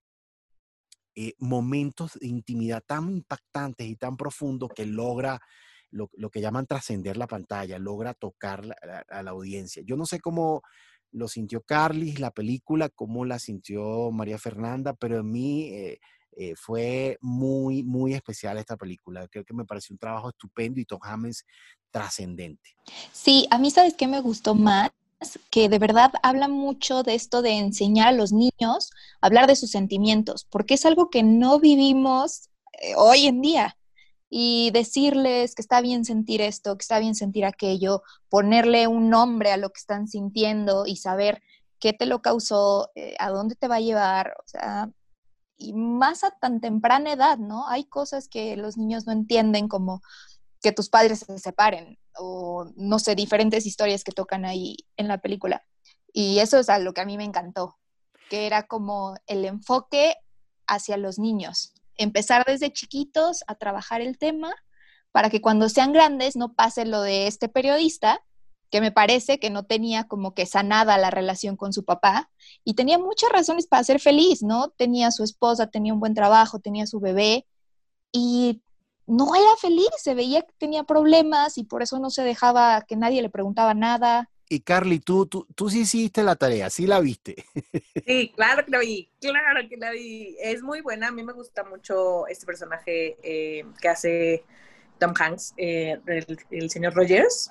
eh, 1.14 1.34
momentos 1.38 2.12
de 2.20 2.28
intimidad 2.28 2.82
tan 2.86 3.10
impactantes 3.10 3.86
y 3.86 3.96
tan 3.96 4.16
profundos 4.16 4.70
que 4.74 4.86
logra 4.86 5.40
lo, 5.90 6.08
que 6.30 6.40
llaman 6.40 6.66
trascender 6.66 7.16
la 7.16 7.26
pantalla, 7.26 7.78
logra 7.78 8.14
tocar 8.14 8.76
a 9.08 9.22
la 9.22 9.30
audiencia. 9.30 9.82
Yo 9.84 9.96
no 9.96 10.06
sé 10.06 10.20
cómo 10.20 10.62
lo 11.10 11.28
sintió 11.28 11.62
Carly, 11.62 12.12
la 12.16 12.30
película, 12.30 12.88
cómo 12.88 13.24
la 13.24 13.38
sintió 13.38 14.10
María 14.10 14.38
Fernanda, 14.38 14.94
pero 14.94 15.18
en 15.18 15.30
mí 15.30 15.70
eh, 15.70 15.98
eh, 16.36 16.54
fue 16.56 17.18
muy, 17.20 17.82
muy 17.82 18.14
especial 18.14 18.58
esta 18.58 18.76
película. 18.76 19.26
Creo 19.28 19.44
que 19.44 19.54
me 19.54 19.64
pareció 19.64 19.94
un 19.94 19.98
trabajo 19.98 20.28
estupendo 20.28 20.80
y 20.80 20.84
Tom 20.84 21.00
Hanks 21.02 21.44
trascendente. 21.90 22.76
Sí, 23.12 23.46
a 23.50 23.58
mí 23.58 23.70
sabes 23.70 23.94
qué 23.94 24.06
me 24.06 24.20
gustó 24.20 24.54
más, 24.54 24.90
que 25.50 25.68
de 25.68 25.78
verdad 25.78 26.12
habla 26.22 26.48
mucho 26.48 27.02
de 27.02 27.14
esto 27.14 27.42
de 27.42 27.58
enseñar 27.58 28.08
a 28.08 28.12
los 28.12 28.32
niños 28.32 28.90
a 29.20 29.26
hablar 29.26 29.46
de 29.46 29.56
sus 29.56 29.70
sentimientos, 29.70 30.44
porque 30.44 30.74
es 30.74 30.86
algo 30.86 31.10
que 31.10 31.22
no 31.22 31.58
vivimos 31.58 32.50
eh, 32.80 32.94
hoy 32.96 33.26
en 33.26 33.40
día. 33.40 33.74
Y 34.30 34.70
decirles 34.72 35.54
que 35.54 35.62
está 35.62 35.80
bien 35.80 36.04
sentir 36.04 36.42
esto, 36.42 36.76
que 36.76 36.82
está 36.82 36.98
bien 36.98 37.14
sentir 37.14 37.46
aquello, 37.46 38.02
ponerle 38.28 38.86
un 38.86 39.08
nombre 39.08 39.52
a 39.52 39.56
lo 39.56 39.70
que 39.70 39.78
están 39.78 40.06
sintiendo 40.06 40.84
y 40.84 40.96
saber 40.96 41.42
qué 41.80 41.94
te 41.94 42.04
lo 42.04 42.20
causó, 42.20 42.90
eh, 42.94 43.14
a 43.18 43.30
dónde 43.30 43.54
te 43.54 43.68
va 43.68 43.76
a 43.76 43.80
llevar, 43.80 44.34
o 44.38 44.46
sea, 44.46 44.90
y 45.56 45.72
más 45.72 46.24
a 46.24 46.30
tan 46.30 46.60
temprana 46.60 47.12
edad, 47.12 47.38
¿no? 47.38 47.66
Hay 47.68 47.84
cosas 47.84 48.28
que 48.28 48.56
los 48.56 48.76
niños 48.76 49.06
no 49.06 49.12
entienden 49.12 49.66
como 49.66 50.02
que 50.62 50.72
tus 50.72 50.88
padres 50.88 51.20
se 51.20 51.38
separen 51.38 51.98
o 52.16 52.70
no 52.76 52.98
sé, 52.98 53.14
diferentes 53.14 53.66
historias 53.66 54.04
que 54.04 54.12
tocan 54.12 54.44
ahí 54.44 54.76
en 54.96 55.08
la 55.08 55.18
película. 55.18 55.64
Y 56.12 56.40
eso 56.40 56.58
es 56.58 56.68
a 56.68 56.78
lo 56.78 56.92
que 56.94 57.00
a 57.00 57.06
mí 57.06 57.16
me 57.16 57.24
encantó, 57.24 57.78
que 58.28 58.46
era 58.46 58.66
como 58.66 59.14
el 59.26 59.44
enfoque 59.44 60.16
hacia 60.66 60.96
los 60.96 61.18
niños, 61.18 61.74
empezar 61.96 62.44
desde 62.46 62.72
chiquitos 62.72 63.44
a 63.46 63.54
trabajar 63.54 64.00
el 64.00 64.18
tema 64.18 64.54
para 65.12 65.30
que 65.30 65.40
cuando 65.40 65.68
sean 65.68 65.92
grandes 65.92 66.36
no 66.36 66.54
pase 66.54 66.84
lo 66.84 67.02
de 67.02 67.26
este 67.26 67.48
periodista, 67.48 68.20
que 68.70 68.80
me 68.80 68.92
parece 68.92 69.38
que 69.38 69.50
no 69.50 69.64
tenía 69.64 70.04
como 70.04 70.34
que 70.34 70.44
sanada 70.44 70.98
la 70.98 71.10
relación 71.10 71.56
con 71.56 71.72
su 71.72 71.84
papá 71.84 72.30
y 72.64 72.74
tenía 72.74 72.98
muchas 72.98 73.30
razones 73.30 73.66
para 73.66 73.84
ser 73.84 73.98
feliz, 73.98 74.42
¿no? 74.42 74.68
Tenía 74.70 75.10
su 75.10 75.24
esposa, 75.24 75.68
tenía 75.68 75.94
un 75.94 76.00
buen 76.00 76.14
trabajo, 76.14 76.58
tenía 76.58 76.86
su 76.86 77.00
bebé 77.00 77.46
y 78.12 78.62
no 79.08 79.34
era 79.34 79.56
feliz, 79.60 79.88
se 79.96 80.14
veía 80.14 80.42
que 80.42 80.52
tenía 80.58 80.84
problemas 80.84 81.58
y 81.58 81.64
por 81.64 81.82
eso 81.82 81.98
no 81.98 82.10
se 82.10 82.22
dejaba 82.22 82.82
que 82.82 82.96
nadie 82.96 83.22
le 83.22 83.30
preguntaba 83.30 83.74
nada. 83.74 84.30
Y 84.50 84.60
Carly, 84.60 84.98
tú, 84.98 85.26
tú, 85.26 85.46
tú 85.54 85.68
sí 85.68 85.80
hiciste 85.80 86.22
la 86.22 86.36
tarea, 86.36 86.70
sí 86.70 86.86
la 86.86 87.00
viste. 87.00 87.44
Sí, 88.06 88.32
claro 88.34 88.64
que 88.64 88.70
la 88.70 88.78
vi, 88.78 89.10
claro 89.20 89.68
que 89.68 89.76
la 89.76 89.90
vi. 89.90 90.36
Es 90.40 90.62
muy 90.62 90.80
buena, 90.80 91.08
a 91.08 91.12
mí 91.12 91.22
me 91.22 91.34
gusta 91.34 91.62
mucho 91.64 92.26
este 92.26 92.46
personaje 92.46 93.18
eh, 93.22 93.66
que 93.82 93.88
hace 93.88 94.44
Tom 94.98 95.12
Hanks, 95.18 95.52
eh, 95.58 95.98
el, 96.50 96.70
señor 96.70 96.94
Rogers. 96.94 97.50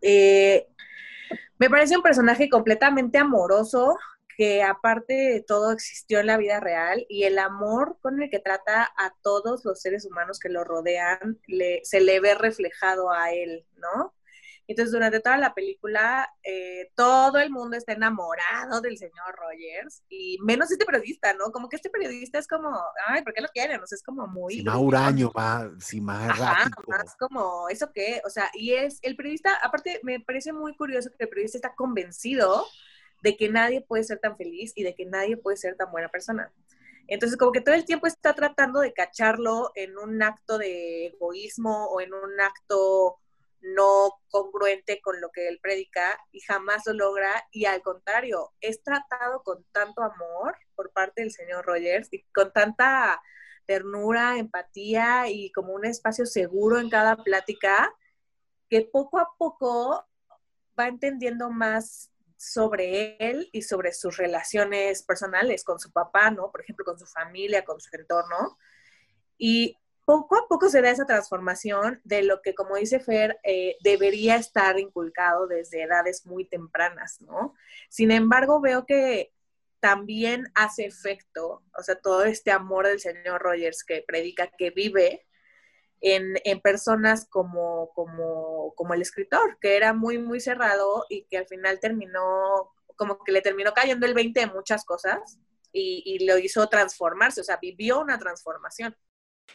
Eh, 0.00 0.66
me 1.58 1.68
parece 1.68 1.96
un 1.96 2.02
personaje 2.02 2.48
completamente 2.48 3.18
amoroso, 3.18 3.96
que 4.38 4.62
aparte 4.62 5.14
de 5.14 5.40
todo 5.40 5.72
existió 5.72 6.20
en 6.20 6.28
la 6.28 6.36
vida 6.36 6.60
real 6.60 7.04
y 7.08 7.24
el 7.24 7.40
amor 7.40 7.98
con 8.00 8.22
el 8.22 8.30
que 8.30 8.38
trata 8.38 8.84
a 8.96 9.12
todos 9.20 9.64
los 9.64 9.80
seres 9.80 10.06
humanos 10.06 10.38
que 10.38 10.48
lo 10.48 10.62
rodean 10.62 11.40
se 11.82 12.00
le 12.00 12.20
ve 12.20 12.34
reflejado 12.34 13.10
a 13.10 13.32
él, 13.32 13.66
¿no? 13.78 14.14
Entonces, 14.68 14.92
durante 14.92 15.18
toda 15.18 15.38
la 15.38 15.54
película, 15.54 16.30
eh, 16.44 16.92
todo 16.94 17.38
el 17.38 17.50
mundo 17.50 17.76
está 17.76 17.94
enamorado 17.94 18.80
del 18.80 18.96
señor 18.96 19.34
Rogers, 19.34 20.04
y 20.08 20.38
menos 20.44 20.70
este 20.70 20.84
periodista, 20.84 21.32
¿no? 21.32 21.50
Como 21.50 21.68
que 21.68 21.76
este 21.76 21.90
periodista 21.90 22.38
es 22.38 22.46
como, 22.46 22.78
ay, 23.08 23.22
¿por 23.24 23.32
qué 23.32 23.40
lo 23.40 23.48
quieren? 23.48 23.82
O 23.82 23.86
sea, 23.86 23.96
es 23.96 24.02
como 24.04 24.28
muy... 24.28 24.62
más 24.62 24.76
huraño, 24.76 25.32
más, 25.34 25.68
sí, 25.80 26.00
más 26.00 26.38
errático. 26.38 26.84
más 26.86 27.16
como, 27.16 27.68
¿eso 27.70 27.90
qué? 27.92 28.20
O 28.24 28.30
sea, 28.30 28.50
y 28.52 28.74
es, 28.74 28.98
el 29.02 29.16
periodista, 29.16 29.54
aparte, 29.62 30.00
me 30.04 30.20
parece 30.20 30.52
muy 30.52 30.76
curioso 30.76 31.08
que 31.16 31.24
el 31.24 31.30
periodista 31.30 31.58
está 31.58 31.74
convencido 31.74 32.64
de 33.22 33.36
que 33.36 33.48
nadie 33.48 33.80
puede 33.80 34.04
ser 34.04 34.18
tan 34.18 34.36
feliz 34.36 34.72
y 34.74 34.82
de 34.82 34.94
que 34.94 35.06
nadie 35.06 35.36
puede 35.36 35.56
ser 35.56 35.76
tan 35.76 35.90
buena 35.90 36.08
persona. 36.08 36.52
Entonces, 37.06 37.38
como 37.38 37.52
que 37.52 37.62
todo 37.62 37.74
el 37.74 37.86
tiempo 37.86 38.06
está 38.06 38.34
tratando 38.34 38.80
de 38.80 38.92
cacharlo 38.92 39.72
en 39.74 39.96
un 39.96 40.22
acto 40.22 40.58
de 40.58 41.06
egoísmo 41.06 41.86
o 41.86 42.00
en 42.00 42.12
un 42.12 42.40
acto 42.40 43.18
no 43.60 44.20
congruente 44.30 45.00
con 45.00 45.20
lo 45.20 45.30
que 45.30 45.48
él 45.48 45.58
predica 45.60 46.18
y 46.32 46.40
jamás 46.40 46.82
lo 46.86 46.92
logra 46.92 47.46
y 47.50 47.64
al 47.64 47.82
contrario, 47.82 48.52
es 48.60 48.82
tratado 48.82 49.42
con 49.42 49.64
tanto 49.72 50.02
amor 50.02 50.56
por 50.76 50.92
parte 50.92 51.22
del 51.22 51.32
señor 51.32 51.64
Rogers 51.64 52.08
y 52.12 52.22
con 52.32 52.52
tanta 52.52 53.20
ternura, 53.66 54.38
empatía 54.38 55.28
y 55.28 55.50
como 55.52 55.72
un 55.72 55.84
espacio 55.84 56.24
seguro 56.24 56.78
en 56.78 56.88
cada 56.88 57.16
plática 57.16 57.92
que 58.68 58.82
poco 58.82 59.18
a 59.18 59.34
poco 59.36 60.06
va 60.78 60.88
entendiendo 60.88 61.50
más 61.50 62.12
sobre 62.38 63.16
él 63.18 63.50
y 63.52 63.62
sobre 63.62 63.92
sus 63.92 64.16
relaciones 64.16 65.02
personales 65.02 65.64
con 65.64 65.80
su 65.80 65.90
papá, 65.90 66.30
¿no? 66.30 66.50
Por 66.50 66.62
ejemplo, 66.62 66.84
con 66.84 66.98
su 66.98 67.04
familia, 67.04 67.64
con 67.64 67.80
su 67.80 67.90
entorno. 67.94 68.56
Y 69.36 69.76
poco 70.04 70.36
a 70.36 70.46
poco 70.48 70.68
se 70.70 70.80
da 70.80 70.90
esa 70.90 71.04
transformación 71.04 72.00
de 72.04 72.22
lo 72.22 72.40
que, 72.40 72.54
como 72.54 72.76
dice 72.76 73.00
Fer, 73.00 73.38
eh, 73.42 73.76
debería 73.82 74.36
estar 74.36 74.78
inculcado 74.78 75.48
desde 75.48 75.82
edades 75.82 76.24
muy 76.24 76.46
tempranas, 76.46 77.20
¿no? 77.20 77.54
Sin 77.90 78.12
embargo, 78.12 78.60
veo 78.60 78.86
que 78.86 79.32
también 79.80 80.50
hace 80.54 80.86
efecto, 80.86 81.64
o 81.76 81.82
sea, 81.82 81.96
todo 81.96 82.24
este 82.24 82.52
amor 82.52 82.86
del 82.86 83.00
señor 83.00 83.42
Rogers 83.42 83.84
que 83.84 84.04
predica, 84.06 84.48
que 84.56 84.70
vive 84.70 85.26
en, 86.00 86.60
personas 86.60 87.26
como, 87.28 87.90
como, 87.94 88.72
como 88.76 88.94
el 88.94 89.02
escritor, 89.02 89.58
que 89.60 89.76
era 89.76 89.92
muy, 89.92 90.18
muy 90.18 90.40
cerrado 90.40 91.04
y 91.08 91.24
que 91.24 91.38
al 91.38 91.46
final 91.46 91.80
terminó, 91.80 92.72
como 92.96 93.22
que 93.24 93.32
le 93.32 93.42
terminó 93.42 93.72
cayendo 93.72 94.06
el 94.06 94.14
20 94.14 94.40
de 94.40 94.46
muchas 94.46 94.84
cosas 94.84 95.38
y, 95.72 96.02
y 96.04 96.26
lo 96.26 96.38
hizo 96.38 96.68
transformarse, 96.68 97.40
o 97.40 97.44
sea, 97.44 97.58
vivió 97.60 98.00
una 98.00 98.18
transformación. 98.18 98.94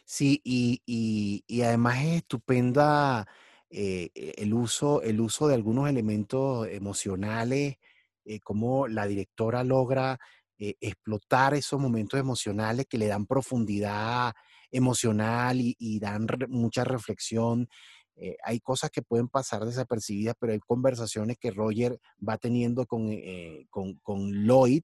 Sí, 0.05 0.41
y, 0.43 1.43
además 1.63 2.03
es 2.03 2.15
estupenda 2.17 3.27
eh, 3.69 4.09
eh, 4.15 4.33
el, 4.37 4.53
uso, 4.53 5.01
el 5.01 5.21
uso 5.21 5.47
de 5.47 5.55
algunos 5.55 5.89
elementos 5.89 6.67
emocionales, 6.67 7.77
eh, 8.25 8.39
cómo 8.41 8.87
la 8.87 9.07
directora 9.07 9.63
logra 9.63 10.19
explotar 10.57 11.53
esos 11.55 11.77
momentos 11.77 12.17
emocionales 12.17 12.85
que 12.87 12.97
le 12.97 13.07
dan 13.07 13.25
profundidad 13.25 14.33
emocional 14.73 15.57
y, 15.61 15.99
dan 15.99 16.27
mucha 16.49 16.83
reflexión 16.83 17.69
eh, 18.15 18.37
hay 18.43 18.59
cosas 18.59 18.91
que 18.91 19.01
pueden 19.01 19.27
pasar 19.27 19.65
desapercibidas, 19.65 20.35
pero 20.39 20.53
hay 20.53 20.59
conversaciones 20.59 21.37
que 21.39 21.49
Roger 21.49 21.99
va 22.27 22.37
teniendo 22.37 22.85
con, 22.85 23.09
eh, 23.11 23.65
con, 23.71 23.95
con 24.03 24.31
Lloyd 24.31 24.83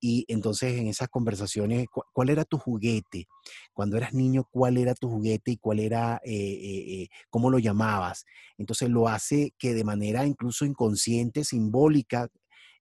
y 0.00 0.24
entonces 0.28 0.78
en 0.78 0.86
esas 0.86 1.08
conversaciones, 1.08 1.86
¿cuál 2.12 2.30
era 2.30 2.44
tu 2.44 2.58
juguete? 2.58 3.26
Cuando 3.74 3.98
eras 3.98 4.14
niño, 4.14 4.48
¿cuál 4.50 4.78
era 4.78 4.94
tu 4.94 5.10
juguete 5.10 5.52
y 5.52 5.56
cuál 5.58 5.80
era, 5.80 6.20
eh, 6.24 7.08
cómo 7.28 7.50
lo 7.50 7.58
llamabas? 7.58 8.24
Entonces 8.56 8.88
lo 8.88 9.06
hace 9.06 9.52
que 9.58 9.74
de 9.74 9.84
manera 9.84 10.24
incluso 10.24 10.64
inconsciente, 10.64 11.44
simbólica, 11.44 12.28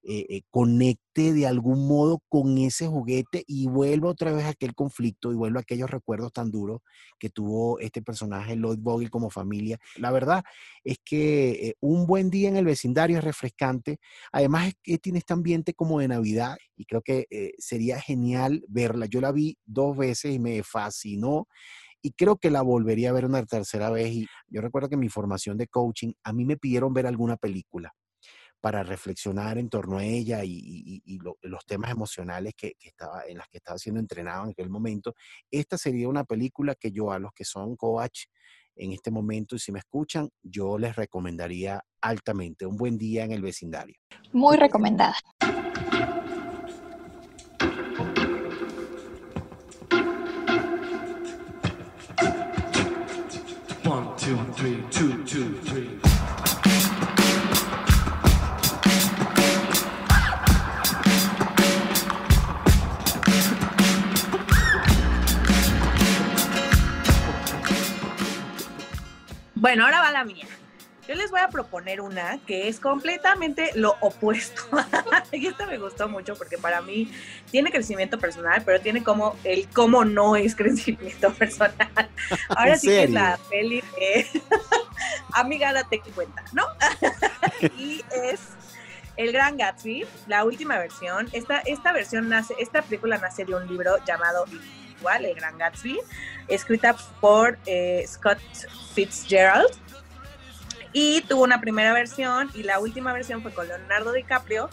eh, 0.04 0.26
eh, 0.30 0.42
conecte 0.50 1.32
de 1.32 1.46
algún 1.46 1.88
modo 1.88 2.24
con 2.28 2.58
ese 2.58 2.88
juguete 2.88 3.44
y 3.46 3.68
vuelva 3.68 4.10
otra 4.10 4.32
vez 4.32 4.46
a 4.46 4.50
aquel 4.50 4.74
conflicto 4.74 5.32
y 5.32 5.36
vuelva 5.36 5.60
a 5.60 5.62
aquellos 5.62 5.92
recuerdos 5.92 6.34
tan 6.34 6.50
duros 6.50 6.82
que 7.20 7.30
tuvo 7.30 7.80
este 7.80 8.02
personaje 8.02 8.56
Lloyd 8.56 8.80
Bogle 8.80 9.12
como 9.12 9.30
familia. 9.30 9.78
La 9.98 10.10
verdad 10.10 10.44
es 10.84 10.98
que 11.06 11.52
eh, 11.52 11.76
un 11.82 12.08
buen 12.08 12.32
día 12.32 12.50
en 12.50 12.58
el 12.58 12.66
vecindario 12.66 13.20
es 13.20 13.24
refrescante. 13.24 14.00
Además 14.32 14.70
es 14.70 14.76
que 14.82 14.98
tiene 14.98 15.20
este 15.20 15.34
ambiente 15.34 15.76
como 15.76 16.00
de 16.00 16.08
Navidad 16.08 16.58
y 16.76 16.86
creo 16.86 17.04
que 17.04 17.28
sería 17.60 18.02
genial 18.02 18.64
verla. 18.68 19.06
Yo 19.06 19.22
la 19.22 19.32
vi 19.32 19.58
dos 19.66 19.96
veces 19.96 20.34
y 20.34 20.40
me 20.40 20.64
fascinó 20.64 21.48
y 22.02 22.14
creo 22.14 22.38
que 22.38 22.50
la 22.50 22.64
volvería 22.64 23.12
a 23.12 23.14
ver 23.14 23.26
una 23.26 23.46
tercera 23.46 23.92
vez. 23.92 24.12
Y 24.12 24.28
yo 24.48 24.62
recuerdo 24.62 24.90
que 24.90 24.96
en 24.96 25.02
mi 25.02 25.10
formación 25.10 25.58
de 25.60 25.68
coaching, 25.68 26.14
a 26.24 26.34
mí 26.34 26.44
me 26.44 26.58
pidieron 26.58 26.92
ver 26.92 27.06
alguna 27.06 27.38
película 27.38 27.94
para 28.62 28.84
reflexionar 28.84 29.58
en 29.58 29.70
torno 29.70 29.98
a 29.98 30.06
ella 30.06 30.42
y, 30.44 31.02
los 31.42 31.66
temas 31.66 31.92
emocionales 31.92 32.54
que, 32.56 32.76
estaba, 32.80 33.24
en 33.28 33.38
las 33.38 33.48
que 33.50 33.58
estaba 33.58 33.78
siendo 33.78 34.00
entrenado 34.00 34.46
en 34.46 34.52
aquel 34.52 34.70
momento. 34.70 35.16
Esta 35.50 35.78
sería 35.78 36.08
una 36.08 36.24
película 36.24 36.76
que 36.76 36.92
yo 36.92 37.12
a 37.12 37.20
los 37.20 37.34
que 37.34 37.44
son 37.44 37.76
coach 37.76 38.26
en 38.76 38.94
este 38.94 39.12
momento 39.12 39.56
y 39.56 39.60
si 39.60 39.72
me 39.72 39.80
escuchan, 39.80 40.30
yo 40.42 40.78
les 40.78 40.96
recomendaría 40.96 41.84
altamente. 42.02 42.66
Un 42.66 42.78
buen 42.78 42.98
día 42.98 43.24
en 43.24 43.32
el 43.32 43.42
vecindario. 43.42 43.96
Muy 44.32 44.58
recomendada. 44.58 45.16
Bueno, 69.72 69.86
ahora 69.86 70.02
va 70.02 70.12
la 70.12 70.26
mía. 70.26 70.46
Yo 71.08 71.16
les 71.16 71.32
voy 71.32 71.40
a 71.40 71.48
proponer 71.48 72.02
una 72.02 72.40
que 72.46 72.68
es 72.68 72.82
completamente 72.82 73.72
lo 73.76 73.96
opuesto. 74.02 74.64
y 75.32 75.48
esta 75.48 75.66
me 75.66 75.78
gustó 75.78 76.10
mucho 76.10 76.36
porque 76.36 76.58
para 76.58 76.82
mí 76.82 77.10
tiene 77.52 77.72
crecimiento 77.72 78.20
personal, 78.20 78.64
pero 78.66 78.82
tiene 78.82 79.02
como 79.02 79.38
el 79.46 79.70
cómo 79.70 80.04
no 80.04 80.36
es 80.36 80.58
crecimiento 80.58 81.34
personal. 81.36 82.10
Ahora 82.50 82.76
sí 82.78 82.88
que 82.88 83.04
es 83.04 83.12
la 83.12 83.40
peli 83.50 83.82
de 83.96 84.28
Amiga, 85.36 85.72
date 85.72 86.02
cuenta, 86.14 86.44
¿no? 86.52 86.66
y 87.78 88.04
es 88.12 88.42
El 89.16 89.32
Gran 89.32 89.56
Gatsby, 89.56 90.06
la 90.28 90.44
última 90.44 90.78
versión. 90.80 91.30
Esta, 91.32 91.60
esta 91.60 91.94
versión 91.94 92.28
nace, 92.28 92.56
esta 92.60 92.82
película 92.82 93.20
nace 93.20 93.46
de 93.46 93.56
un 93.56 93.66
libro 93.70 94.04
llamado 94.04 94.44
igual, 95.02 95.26
El 95.26 95.36
Gran 95.36 95.58
Gatsby, 95.58 96.00
escrita 96.48 96.96
por 97.20 97.58
eh, 97.66 98.06
Scott 98.08 98.40
Fitzgerald. 98.94 99.72
Y 100.94 101.22
tuvo 101.22 101.44
una 101.44 101.62
primera 101.62 101.94
versión 101.94 102.50
y 102.54 102.64
la 102.64 102.80
última 102.80 103.14
versión 103.14 103.42
fue 103.42 103.54
con 103.54 103.68
Leonardo 103.68 104.12
DiCaprio, 104.12 104.70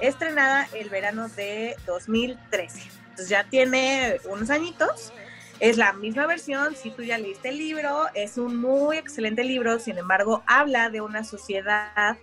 estrenada 0.00 0.68
el 0.74 0.90
verano 0.90 1.28
de 1.30 1.76
2013. 1.86 2.82
Entonces 3.10 3.28
ya 3.28 3.44
tiene 3.44 4.20
unos 4.28 4.50
añitos. 4.50 5.12
Es 5.60 5.76
la 5.78 5.92
misma 5.92 6.26
versión, 6.26 6.74
si 6.74 6.90
tú 6.90 7.02
ya 7.02 7.18
leíste 7.18 7.50
el 7.50 7.58
libro, 7.58 8.06
es 8.14 8.36
un 8.36 8.56
muy 8.56 8.96
excelente 8.96 9.44
libro, 9.44 9.78
sin 9.78 9.96
embargo, 9.96 10.42
habla 10.46 10.90
de 10.90 11.00
una 11.00 11.24
sociedad 11.24 12.18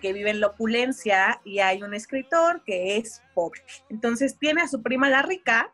que 0.00 0.12
vive 0.12 0.30
en 0.30 0.40
la 0.40 0.48
opulencia 0.48 1.40
y 1.44 1.58
hay 1.58 1.82
un 1.82 1.94
escritor 1.94 2.62
que 2.64 2.96
es 2.96 3.22
pobre. 3.34 3.62
Entonces 3.90 4.38
tiene 4.38 4.62
a 4.62 4.68
su 4.68 4.82
prima 4.82 5.10
la 5.10 5.22
rica 5.22 5.72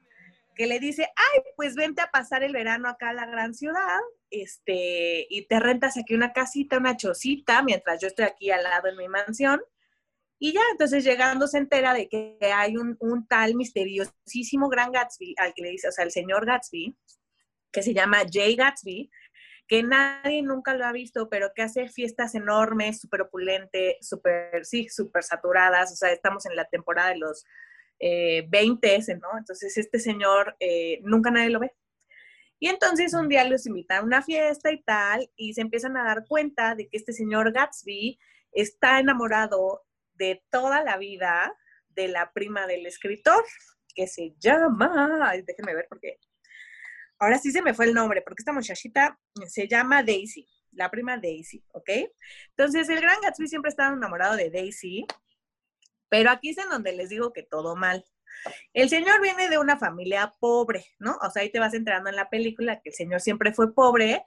que 0.54 0.66
le 0.66 0.78
dice, 0.80 1.02
ay, 1.04 1.42
pues 1.56 1.74
vente 1.74 2.02
a 2.02 2.10
pasar 2.10 2.42
el 2.42 2.52
verano 2.52 2.88
acá 2.88 3.10
a 3.10 3.14
la 3.14 3.26
gran 3.26 3.54
ciudad, 3.54 4.00
este, 4.30 5.26
y 5.28 5.46
te 5.46 5.60
rentas 5.60 5.96
aquí 5.96 6.14
una 6.14 6.32
casita, 6.32 6.78
una 6.78 6.96
chocita, 6.96 7.62
mientras 7.62 8.00
yo 8.00 8.08
estoy 8.08 8.24
aquí 8.24 8.50
al 8.50 8.62
lado 8.62 8.88
en 8.88 8.96
mi 8.96 9.08
mansión. 9.08 9.62
Y 10.38 10.52
ya, 10.52 10.62
entonces 10.72 11.04
llegando 11.04 11.46
se 11.46 11.58
entera 11.58 11.94
de 11.94 12.08
que 12.08 12.36
hay 12.54 12.76
un, 12.76 12.96
un 12.98 13.26
tal 13.28 13.54
misteriosísimo 13.54 14.68
gran 14.68 14.90
Gatsby, 14.90 15.34
al 15.38 15.54
que 15.54 15.62
le 15.62 15.70
dice, 15.70 15.88
o 15.88 15.92
sea, 15.92 16.04
el 16.04 16.10
señor 16.10 16.46
Gatsby, 16.46 16.96
que 17.70 17.82
se 17.82 17.94
llama 17.94 18.22
Jay 18.30 18.56
Gatsby, 18.56 19.10
que 19.68 19.82
nadie 19.82 20.42
nunca 20.42 20.74
lo 20.74 20.84
ha 20.84 20.92
visto, 20.92 21.28
pero 21.28 21.52
que 21.54 21.62
hace 21.62 21.88
fiestas 21.88 22.34
enormes, 22.34 23.00
súper 23.00 23.22
opulente, 23.22 23.98
súper, 24.00 24.66
sí, 24.66 24.88
súper 24.88 25.22
saturadas, 25.22 25.92
o 25.92 25.96
sea, 25.96 26.10
estamos 26.10 26.44
en 26.46 26.56
la 26.56 26.66
temporada 26.66 27.10
de 27.10 27.18
los 27.18 27.44
eh, 28.04 28.44
20, 28.48 28.98
¿no? 29.20 29.38
Entonces 29.38 29.78
este 29.78 30.00
señor 30.00 30.56
eh, 30.58 30.98
nunca 31.04 31.30
nadie 31.30 31.50
lo 31.50 31.60
ve. 31.60 31.72
Y 32.58 32.66
entonces 32.68 33.14
un 33.14 33.28
día 33.28 33.44
los 33.44 33.64
invita 33.66 33.98
a 33.98 34.02
una 34.02 34.22
fiesta 34.22 34.72
y 34.72 34.82
tal, 34.82 35.30
y 35.36 35.54
se 35.54 35.60
empiezan 35.60 35.96
a 35.96 36.04
dar 36.04 36.24
cuenta 36.26 36.74
de 36.74 36.88
que 36.88 36.96
este 36.96 37.12
señor 37.12 37.52
Gatsby 37.52 38.18
está 38.52 38.98
enamorado 38.98 39.82
de 40.14 40.42
toda 40.50 40.82
la 40.82 40.96
vida 40.96 41.56
de 41.90 42.08
la 42.08 42.32
prima 42.32 42.66
del 42.66 42.86
escritor, 42.86 43.44
que 43.94 44.08
se 44.08 44.34
llama, 44.38 45.32
déjenme 45.46 45.74
ver 45.74 45.86
porque 45.88 46.18
ahora 47.20 47.38
sí 47.38 47.52
se 47.52 47.62
me 47.62 47.74
fue 47.74 47.84
el 47.86 47.94
nombre, 47.94 48.22
porque 48.22 48.40
esta 48.40 48.52
muchachita 48.52 49.16
se 49.46 49.68
llama 49.68 50.02
Daisy, 50.02 50.48
la 50.72 50.90
prima 50.90 51.18
Daisy, 51.18 51.64
¿ok? 51.72 51.90
Entonces 52.56 52.88
el 52.88 53.00
gran 53.00 53.20
Gatsby 53.22 53.46
siempre 53.46 53.68
estaba 53.68 53.94
enamorado 53.94 54.34
de 54.34 54.50
Daisy, 54.50 55.06
pero 56.12 56.30
aquí 56.30 56.50
es 56.50 56.58
en 56.58 56.68
donde 56.68 56.92
les 56.92 57.08
digo 57.08 57.32
que 57.32 57.42
todo 57.42 57.74
mal. 57.74 58.04
El 58.74 58.90
señor 58.90 59.22
viene 59.22 59.48
de 59.48 59.56
una 59.56 59.78
familia 59.78 60.34
pobre, 60.40 60.84
¿no? 60.98 61.16
O 61.22 61.30
sea, 61.30 61.40
ahí 61.40 61.50
te 61.50 61.58
vas 61.58 61.72
entrando 61.72 62.10
en 62.10 62.16
la 62.16 62.28
película 62.28 62.82
que 62.82 62.90
el 62.90 62.94
señor 62.94 63.22
siempre 63.22 63.54
fue 63.54 63.74
pobre, 63.74 64.22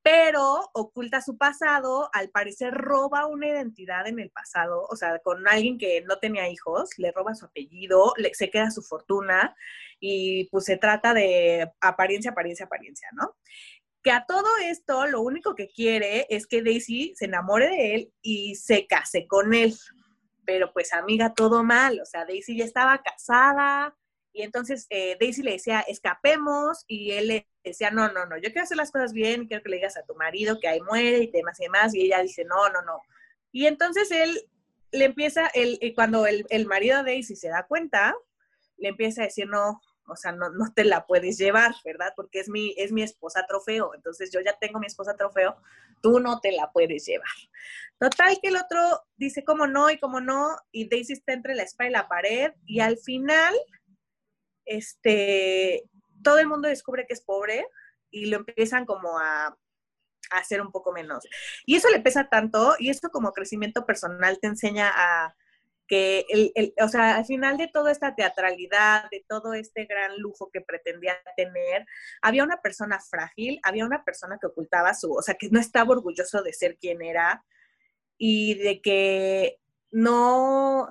pero 0.00 0.70
oculta 0.74 1.20
su 1.20 1.36
pasado, 1.36 2.08
al 2.12 2.30
parecer 2.30 2.72
roba 2.72 3.26
una 3.26 3.48
identidad 3.48 4.06
en 4.06 4.20
el 4.20 4.30
pasado, 4.30 4.86
o 4.88 4.94
sea, 4.94 5.18
con 5.24 5.48
alguien 5.48 5.76
que 5.76 6.02
no 6.02 6.20
tenía 6.20 6.48
hijos, 6.48 6.90
le 6.98 7.10
roba 7.10 7.34
su 7.34 7.46
apellido, 7.46 8.12
le, 8.16 8.32
se 8.32 8.48
queda 8.48 8.70
su 8.70 8.82
fortuna 8.82 9.56
y 9.98 10.44
pues 10.50 10.66
se 10.66 10.76
trata 10.76 11.14
de 11.14 11.68
apariencia, 11.80 12.30
apariencia, 12.30 12.66
apariencia, 12.66 13.08
¿no? 13.14 13.34
Que 14.04 14.12
a 14.12 14.24
todo 14.24 14.46
esto 14.62 15.08
lo 15.08 15.20
único 15.20 15.56
que 15.56 15.66
quiere 15.66 16.28
es 16.30 16.46
que 16.46 16.62
Daisy 16.62 17.12
se 17.16 17.24
enamore 17.24 17.70
de 17.70 17.94
él 17.96 18.12
y 18.22 18.54
se 18.54 18.86
case 18.86 19.26
con 19.26 19.52
él, 19.52 19.74
pero 20.44 20.72
pues 20.72 20.92
amiga, 20.92 21.34
todo 21.34 21.62
mal, 21.64 22.00
o 22.00 22.06
sea, 22.06 22.24
Daisy 22.24 22.56
ya 22.56 22.64
estaba 22.64 23.02
casada, 23.02 23.96
y 24.32 24.42
entonces 24.42 24.86
eh, 24.90 25.16
Daisy 25.20 25.42
le 25.42 25.52
decía, 25.52 25.80
escapemos, 25.80 26.84
y 26.88 27.12
él 27.12 27.28
le 27.28 27.48
decía, 27.62 27.90
no, 27.90 28.10
no, 28.12 28.26
no, 28.26 28.36
yo 28.36 28.50
quiero 28.50 28.62
hacer 28.62 28.76
las 28.76 28.90
cosas 28.90 29.12
bien, 29.12 29.46
quiero 29.46 29.62
que 29.62 29.70
le 29.70 29.76
digas 29.76 29.96
a 29.96 30.04
tu 30.04 30.14
marido 30.16 30.58
que 30.60 30.68
ahí 30.68 30.80
muere 30.80 31.18
y 31.18 31.30
demás 31.30 31.60
y 31.60 31.64
demás, 31.64 31.94
y 31.94 32.02
ella 32.02 32.20
dice, 32.20 32.44
no, 32.44 32.68
no, 32.70 32.82
no. 32.82 33.00
Y 33.52 33.66
entonces 33.66 34.10
él 34.10 34.40
le 34.90 35.04
empieza, 35.04 35.46
el, 35.54 35.78
cuando 35.94 36.26
el, 36.26 36.46
el 36.50 36.66
marido 36.66 36.98
de 36.98 37.12
Daisy 37.12 37.36
se 37.36 37.48
da 37.48 37.66
cuenta, 37.66 38.14
le 38.76 38.88
empieza 38.88 39.22
a 39.22 39.26
decir, 39.26 39.46
no, 39.46 39.80
o 40.06 40.16
sea, 40.16 40.32
no, 40.32 40.50
no, 40.50 40.72
te 40.74 40.84
la 40.84 41.06
puedes 41.06 41.38
llevar, 41.38 41.74
¿verdad? 41.84 42.12
Porque 42.16 42.40
es 42.40 42.48
mi, 42.48 42.74
es 42.76 42.92
mi 42.92 43.02
esposa 43.02 43.46
trofeo, 43.46 43.94
entonces 43.94 44.30
yo 44.32 44.40
ya 44.40 44.56
tengo 44.58 44.78
mi 44.78 44.86
esposa 44.86 45.16
trofeo, 45.16 45.56
tú 46.02 46.20
no 46.20 46.40
te 46.40 46.52
la 46.52 46.70
puedes 46.72 47.06
llevar. 47.06 47.28
Total 47.98 48.38
que 48.42 48.48
el 48.48 48.56
otro 48.56 48.80
dice 49.16 49.44
cómo 49.44 49.66
no 49.66 49.90
y 49.90 49.98
cómo 49.98 50.20
no, 50.20 50.56
y 50.72 50.88
Daisy 50.88 51.14
está 51.14 51.32
entre 51.32 51.54
la 51.54 51.62
espalda 51.62 51.88
y 51.88 51.92
la 51.92 52.08
pared, 52.08 52.52
y 52.66 52.80
al 52.80 52.98
final 52.98 53.54
este, 54.64 55.84
todo 56.22 56.38
el 56.38 56.48
mundo 56.48 56.68
descubre 56.68 57.06
que 57.06 57.14
es 57.14 57.20
pobre 57.20 57.66
y 58.10 58.26
lo 58.26 58.38
empiezan 58.38 58.86
como 58.86 59.18
a 59.18 59.56
hacer 60.30 60.60
un 60.60 60.72
poco 60.72 60.92
menos. 60.92 61.24
Y 61.66 61.76
eso 61.76 61.88
le 61.90 62.00
pesa 62.00 62.28
tanto 62.28 62.74
y 62.78 62.90
eso 62.90 63.10
como 63.10 63.32
crecimiento 63.32 63.86
personal 63.86 64.38
te 64.40 64.48
enseña 64.48 64.90
a 64.94 65.36
que, 65.86 66.24
el, 66.28 66.52
el, 66.54 66.74
o 66.82 66.88
sea, 66.88 67.16
al 67.16 67.24
final 67.26 67.56
de 67.56 67.68
toda 67.68 67.92
esta 67.92 68.14
teatralidad, 68.14 69.08
de 69.10 69.24
todo 69.28 69.54
este 69.54 69.84
gran 69.84 70.18
lujo 70.18 70.50
que 70.52 70.60
pretendía 70.60 71.16
tener, 71.36 71.86
había 72.22 72.44
una 72.44 72.60
persona 72.62 73.00
frágil, 73.00 73.60
había 73.62 73.84
una 73.84 74.04
persona 74.04 74.38
que 74.40 74.46
ocultaba 74.46 74.94
su, 74.94 75.12
o 75.12 75.22
sea, 75.22 75.34
que 75.34 75.48
no 75.50 75.60
estaba 75.60 75.92
orgulloso 75.92 76.42
de 76.42 76.52
ser 76.52 76.78
quien 76.78 77.02
era 77.02 77.44
y 78.16 78.54
de 78.54 78.80
que 78.80 79.58
no, 79.90 80.88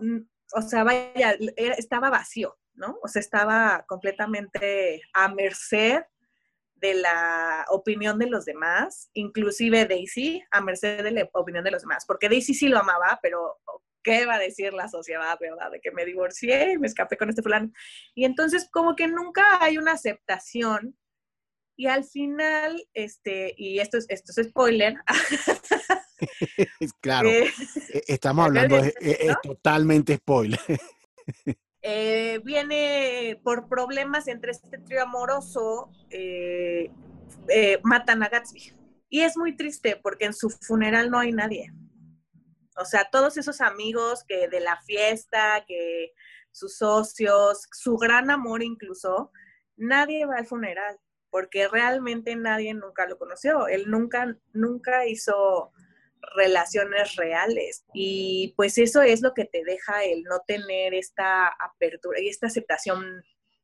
o 0.54 0.62
sea, 0.62 0.84
vaya, 0.84 1.38
estaba 1.78 2.10
vacío, 2.10 2.58
¿no? 2.74 3.00
O 3.04 3.08
sea, 3.08 3.20
estaba 3.20 3.86
completamente 3.88 5.02
a 5.14 5.28
merced 5.30 6.04
de 6.76 6.94
la 6.96 7.66
opinión 7.70 8.20
de 8.20 8.28
los 8.28 8.46
demás, 8.46 9.10
inclusive 9.14 9.86
Daisy, 9.86 10.44
a 10.52 10.62
merced 10.62 11.02
de 11.02 11.12
la 11.12 11.30
opinión 11.34 11.64
de 11.64 11.72
los 11.72 11.82
demás, 11.82 12.06
porque 12.06 12.28
Daisy 12.28 12.54
sí 12.54 12.68
lo 12.68 12.78
amaba, 12.78 13.20
pero 13.22 13.58
¿qué 14.04 14.26
va 14.26 14.36
a 14.36 14.40
decir 14.40 14.74
la 14.74 14.88
sociedad, 14.88 15.38
verdad? 15.40 15.72
De 15.72 15.80
que 15.80 15.92
me 15.92 16.06
divorcié 16.06 16.74
y 16.74 16.78
me 16.78 16.88
escapé 16.88 17.18
con 17.18 17.30
este 17.30 17.42
fulano. 17.42 17.72
Y 18.14 18.26
entonces 18.26 18.68
como 18.72 18.96
que 18.96 19.08
nunca 19.08 19.44
hay 19.62 19.78
una 19.78 19.94
aceptación 19.94 20.98
y 21.76 21.88
al 21.88 22.04
final, 22.04 22.86
este, 22.94 23.54
y 23.58 23.80
esto 23.80 23.98
es, 23.98 24.06
esto 24.10 24.32
es 24.40 24.48
spoiler. 24.48 24.96
claro, 27.02 27.30
eh, 27.30 27.52
e, 27.94 28.04
estamos 28.08 28.46
hablando 28.46 28.82
de, 28.82 28.94
es 29.00 29.36
totalmente 29.42 30.18
spoiler. 30.18 30.60
Eh, 31.86 32.40
viene 32.46 33.42
por 33.44 33.68
problemas 33.68 34.30
entre 34.30 34.52
este 34.52 34.78
trío 34.78 35.04
amoroso, 35.04 35.92
eh, 36.10 36.90
eh, 37.50 37.80
matan 37.84 38.24
a 38.24 38.30
Gatsby. 38.30 38.74
Y 39.10 39.22
es 39.22 39.36
muy 39.36 39.58
triste 39.58 40.00
porque 40.02 40.24
en 40.26 40.34
su 40.34 40.50
funeral 40.50 41.12
no 41.12 41.20
hay 41.20 41.34
nadie. 41.34 41.74
O 42.78 42.86
sea, 42.86 43.10
todos 43.12 43.38
esos 43.38 43.62
amigos 43.62 44.24
que 44.28 44.48
de 44.48 44.60
la 44.60 44.82
fiesta, 44.82 45.64
que 45.68 46.14
sus 46.52 46.78
socios, 46.78 47.68
su 47.72 47.98
gran 47.98 48.30
amor 48.30 48.64
incluso, 48.64 49.32
nadie 49.76 50.26
va 50.26 50.38
al 50.38 50.46
funeral 50.46 51.00
porque 51.30 51.68
realmente 51.68 52.36
nadie 52.36 52.74
nunca 52.76 53.08
lo 53.08 53.18
conoció. 53.18 53.68
Él 53.68 53.86
nunca, 53.90 54.38
nunca 54.54 55.08
hizo 55.08 55.72
relaciones 56.36 57.16
reales. 57.16 57.86
Y 57.94 58.54
pues 58.56 58.78
eso 58.78 59.02
es 59.02 59.22
lo 59.22 59.34
que 59.34 59.46
te 59.46 59.64
deja 59.64 60.04
el 60.04 60.24
no 60.24 60.42
tener 60.46 60.94
esta 60.94 61.48
apertura 61.48 62.20
y 62.20 62.28
esta 62.28 62.48
aceptación 62.48 63.24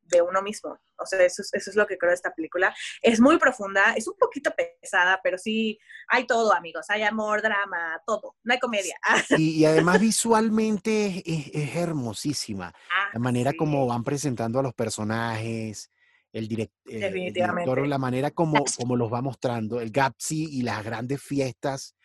de 0.09 0.21
uno 0.21 0.41
mismo. 0.41 0.77
O 0.97 1.05
sea, 1.05 1.23
eso 1.23 1.41
es, 1.41 1.53
eso 1.53 1.69
es 1.69 1.75
lo 1.75 1.87
que 1.87 1.97
creo 1.97 2.09
de 2.09 2.15
esta 2.15 2.33
película. 2.33 2.75
Es 3.01 3.19
muy 3.19 3.37
profunda, 3.37 3.93
es 3.95 4.07
un 4.07 4.15
poquito 4.17 4.51
pesada, 4.55 5.19
pero 5.23 5.37
sí 5.37 5.79
hay 6.07 6.25
todo, 6.25 6.53
amigos. 6.53 6.85
Hay 6.89 7.03
amor, 7.03 7.41
drama, 7.41 8.01
todo. 8.05 8.35
No 8.43 8.53
hay 8.53 8.59
comedia. 8.59 8.95
Y, 9.37 9.63
además 9.65 9.99
visualmente 9.99 11.23
es, 11.25 11.75
hermosísima. 11.75 12.73
Ah, 12.91 13.09
la 13.13 13.19
manera 13.19 13.53
como 13.53 13.85
van 13.87 14.03
presentando 14.03 14.59
a 14.59 14.63
los 14.63 14.73
personajes, 14.73 15.91
el, 16.33 16.47
direct, 16.47 16.73
director, 16.85 17.87
la 17.87 17.97
manera 17.97 18.31
como, 18.31 18.63
como 18.77 18.95
los 18.95 19.11
va 19.11 19.21
mostrando, 19.21 19.79
el 19.79 19.91
Gapsi 19.91 20.59
y 20.59 20.61
las 20.61 20.83
grandes 20.83 21.21
fiestas 21.21 21.95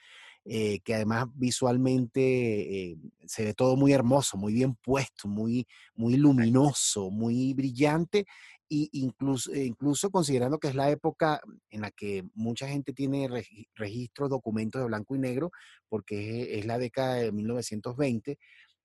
eh, 0.47 0.81
que 0.81 0.95
además 0.95 1.27
visualmente 1.35 2.91
eh, 2.91 2.97
se 3.27 3.45
ve 3.45 3.55
todo 3.55 3.77
muy 3.77 3.93
hermoso, 3.95 4.37
muy 4.37 4.53
bien 4.53 4.75
puesto, 4.75 5.27
muy, 5.27 5.67
muy 5.95 6.17
luminoso, 6.17 7.11
muy 7.11 7.55
brillante, 7.55 8.27
e 8.69 8.89
incluso, 8.93 9.55
incluso 9.55 10.11
considerando 10.11 10.59
que 10.59 10.69
es 10.69 10.75
la 10.75 10.91
época 10.91 11.41
en 11.71 11.81
la 11.81 11.91
que 11.91 12.25
mucha 12.35 12.69
gente 12.69 12.93
tiene 12.93 13.29
registros, 13.75 14.29
documentos 14.29 14.83
de 14.83 14.87
blanco 14.87 15.17
y 15.17 15.19
negro, 15.19 15.51
porque 15.89 16.59
es, 16.59 16.67
la 16.67 16.77
década 16.79 17.15
de 17.15 17.33
1920, 17.33 18.39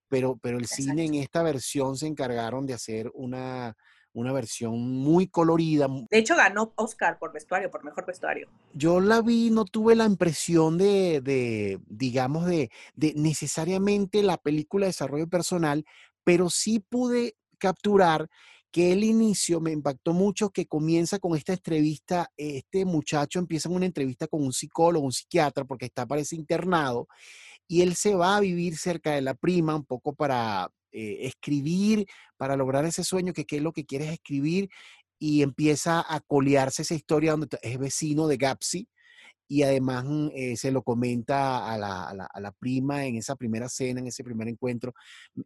pero, 0.08 0.38
pero 0.42 0.58
el 0.58 0.66
cine 0.66 1.06
en 1.06 1.16
esta 1.16 1.44
versión 1.44 1.98
se 1.98 2.08
encargaron 2.08 2.66
de 2.66 2.74
hacer 2.74 3.12
una, 3.14 3.76
una 4.20 4.32
versión 4.32 4.80
muy 4.80 5.28
colorida. 5.28 5.88
De 6.10 6.18
hecho, 6.18 6.36
ganó 6.36 6.74
Oscar 6.76 7.18
por 7.18 7.34
vestuario, 7.34 7.72
por 7.72 7.84
mejor 7.84 8.06
vestuario. 8.06 8.50
Yo 8.74 9.00
la 9.00 9.22
vi, 9.22 9.50
no 9.52 9.66
tuve 9.66 9.96
la 9.96 10.06
impresión 10.06 10.78
de, 10.78 11.22
de 11.22 11.80
digamos, 11.88 12.46
de, 12.46 12.70
de 12.96 13.14
necesariamente 13.16 14.22
la 14.24 14.38
película 14.38 14.86
de 14.86 14.90
desarrollo 14.90 15.28
personal, 15.28 15.86
pero 16.24 16.50
sí 16.50 16.80
pude 16.80 17.36
capturar 17.58 18.30
que 18.72 18.92
el 18.92 19.04
inicio 19.04 19.60
me 19.60 19.72
impactó 19.72 20.14
mucho, 20.14 20.52
que 20.52 20.68
comienza 20.68 21.20
con 21.20 21.36
esta 21.36 21.54
entrevista, 21.54 22.32
este 22.38 22.86
muchacho 22.86 23.40
empieza 23.40 23.70
una 23.70 23.86
entrevista 23.86 24.28
con 24.28 24.44
un 24.44 24.54
psicólogo, 24.54 25.06
un 25.06 25.12
psiquiatra, 25.12 25.66
porque 25.66 25.86
está, 25.86 26.06
parece 26.06 26.36
internado, 26.36 27.08
y 27.68 27.82
él 27.82 27.96
se 27.96 28.16
va 28.16 28.38
a 28.38 28.40
vivir 28.40 28.78
cerca 28.78 29.12
de 29.12 29.22
la 29.22 29.34
prima 29.34 29.76
un 29.76 29.86
poco 29.86 30.14
para 30.14 30.70
eh, 30.92 31.20
escribir, 31.22 32.06
para 32.38 32.56
lograr 32.56 32.86
ese 32.86 33.04
sueño 33.04 33.34
que 33.34 33.46
qué 33.46 33.58
es 33.58 33.62
lo 33.62 33.74
que 33.74 33.86
quieres 33.86 34.10
escribir. 34.12 34.70
y 35.22 35.42
empieza 35.44 36.06
a 36.08 36.22
colearse 36.22 36.84
esa 36.84 36.96
historia 36.96 37.32
donde 37.32 37.48
es 37.62 37.78
vecino 37.78 38.28
de 38.28 38.38
Gapsi 38.38 38.88
y 39.50 39.64
además 39.64 40.06
mm, 40.06 40.30
eh, 40.34 40.56
se 40.56 40.72
lo 40.72 40.84
comenta 40.84 41.68
a 41.74 41.78
la, 41.78 42.04
a, 42.10 42.40
la, 42.40 42.52
prima 42.54 43.06
en 43.06 43.18
esa 43.18 43.36
primera 43.36 43.68
cena, 43.68 44.00
en 44.00 44.08
ese 44.08 44.24
primer 44.24 44.48
encuentro. 44.48 44.94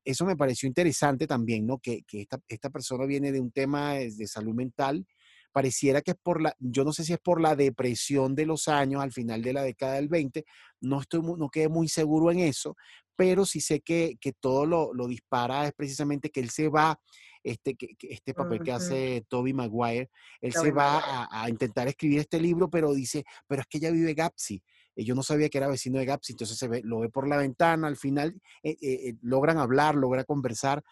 Eso 0.03 0.25
me 0.25 0.35
pareció 0.35 0.67
interesante 0.67 1.25
también, 1.25 1.65
¿no? 1.65 1.79
Que, 1.79 2.03
que 2.03 2.21
esta, 2.21 2.39
esta, 2.49 2.69
persona 2.69 3.05
viene 3.05 3.31
de 3.31 3.39
un 3.39 3.51
tema 3.51 3.93
de, 3.93 4.11
de 4.11 4.27
salud 4.27 4.53
mental 4.53 5.05
pareciera 5.53 6.01
que 6.01 6.11
es 6.11 6.17
por 6.21 6.41
la, 6.41 6.53
yo 6.59 6.83
no 6.83 6.91
sé 6.91 7.05
si 7.05 7.13
es 7.13 7.19
por 7.19 7.39
la 7.39 7.55
depresión 7.55 8.35
de 8.35 8.45
los 8.45 8.67
años 8.67 9.01
al 9.01 9.13
final 9.13 9.41
de 9.41 9.53
la 9.53 9.63
década 9.63 9.93
del 9.93 10.09
20, 10.09 10.43
no, 10.81 10.99
estoy, 10.99 11.21
no 11.21 11.49
quedé 11.49 11.69
muy 11.69 11.87
seguro 11.87 12.31
en 12.31 12.39
eso, 12.39 12.75
pero 13.15 13.45
sí 13.45 13.61
sé 13.61 13.79
que, 13.79 14.17
que 14.19 14.33
todo 14.33 14.65
lo, 14.65 14.93
lo, 14.93 15.07
dispara 15.07 15.65
es 15.65 15.73
precisamente 15.73 16.29
que 16.29 16.39
él 16.39 16.49
se 16.49 16.67
va, 16.67 16.99
este, 17.43 17.75
que, 17.75 17.95
que 17.97 18.07
este 18.07 18.33
papel 18.33 18.59
uh 18.59 18.61
-huh. 18.61 18.65
que 18.65 18.71
hace 18.71 19.25
Toby 19.29 19.53
Maguire, 19.53 20.09
él 20.41 20.53
Toby 20.53 20.65
se 20.65 20.71
va 20.71 20.99
a, 20.99 21.43
a, 21.43 21.49
intentar 21.49 21.87
escribir 21.87 22.19
este 22.19 22.39
libro, 22.39 22.69
pero 22.69 22.93
dice, 22.93 23.23
pero 23.47 23.61
es 23.61 23.67
que 23.67 23.77
ella 23.77 23.91
vive 23.91 24.13
Gapsi. 24.13 24.61
Yo 24.95 25.15
no 25.15 25.23
sabía 25.23 25.49
que 25.49 25.57
era 25.57 25.67
vecino 25.67 25.97
de 25.97 26.05
Gapsi, 26.05 26.33
entonces 26.33 26.57
se 26.57 26.67
ve, 26.67 26.81
lo 26.83 26.99
ve 26.99 27.09
por 27.09 27.27
la 27.27 27.37
ventana, 27.37 27.87
al 27.87 27.97
final 27.97 28.39
eh, 28.61 28.77
eh, 28.81 29.15
logran 29.21 29.57
hablar, 29.57 29.95
logra 29.95 30.23
conversar, 30.23 30.83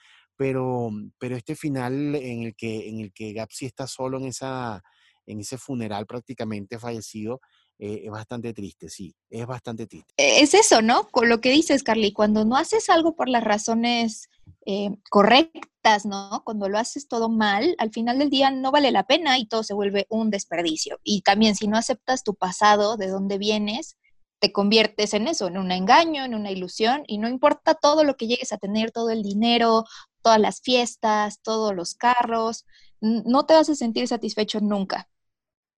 pero, 0.41 0.89
pero 1.19 1.37
este 1.37 1.55
final 1.55 2.15
en 2.15 2.41
el 2.41 2.55
que, 2.55 2.89
en 2.89 2.99
el 2.99 3.13
que 3.13 3.31
Gapsi 3.31 3.67
está 3.67 3.85
solo 3.85 4.17
en, 4.17 4.25
esa, 4.25 4.81
en 5.27 5.39
ese 5.39 5.59
funeral 5.59 6.07
prácticamente 6.07 6.79
fallecido, 6.79 7.41
eh, 7.77 8.01
es 8.05 8.09
bastante 8.09 8.51
triste, 8.51 8.89
sí, 8.89 9.13
es 9.29 9.45
bastante 9.45 9.85
triste. 9.85 10.11
Es 10.17 10.55
eso, 10.55 10.81
¿no? 10.81 11.07
Con 11.09 11.29
lo 11.29 11.41
que 11.41 11.51
dices, 11.51 11.83
Carly, 11.83 12.11
cuando 12.11 12.43
no 12.43 12.57
haces 12.57 12.89
algo 12.89 13.15
por 13.15 13.29
las 13.29 13.43
razones 13.43 14.29
eh, 14.65 14.89
correctas, 15.11 16.07
¿no? 16.07 16.41
Cuando 16.43 16.69
lo 16.69 16.79
haces 16.79 17.07
todo 17.07 17.29
mal, 17.29 17.75
al 17.77 17.91
final 17.91 18.17
del 18.17 18.31
día 18.31 18.49
no 18.49 18.71
vale 18.71 18.89
la 18.89 19.05
pena 19.05 19.37
y 19.37 19.45
todo 19.45 19.61
se 19.61 19.75
vuelve 19.75 20.07
un 20.09 20.31
desperdicio. 20.31 20.97
Y 21.03 21.21
también 21.21 21.53
si 21.53 21.67
no 21.67 21.77
aceptas 21.77 22.23
tu 22.23 22.33
pasado, 22.33 22.97
de 22.97 23.09
dónde 23.09 23.37
vienes, 23.37 23.95
te 24.39 24.51
conviertes 24.51 25.13
en 25.13 25.27
eso, 25.27 25.45
en 25.45 25.59
un 25.59 25.71
engaño, 25.71 26.25
en 26.25 26.33
una 26.33 26.49
ilusión, 26.49 27.03
y 27.05 27.19
no 27.19 27.29
importa 27.29 27.75
todo 27.75 28.03
lo 28.03 28.17
que 28.17 28.25
llegues 28.25 28.51
a 28.51 28.57
tener, 28.57 28.89
todo 28.89 29.11
el 29.11 29.21
dinero, 29.21 29.85
todas 30.21 30.39
las 30.39 30.61
fiestas, 30.61 31.41
todos 31.41 31.75
los 31.75 31.95
carros, 31.95 32.65
no 32.99 33.45
te 33.45 33.53
vas 33.53 33.69
a 33.69 33.75
sentir 33.75 34.07
satisfecho 34.07 34.59
nunca. 34.61 35.09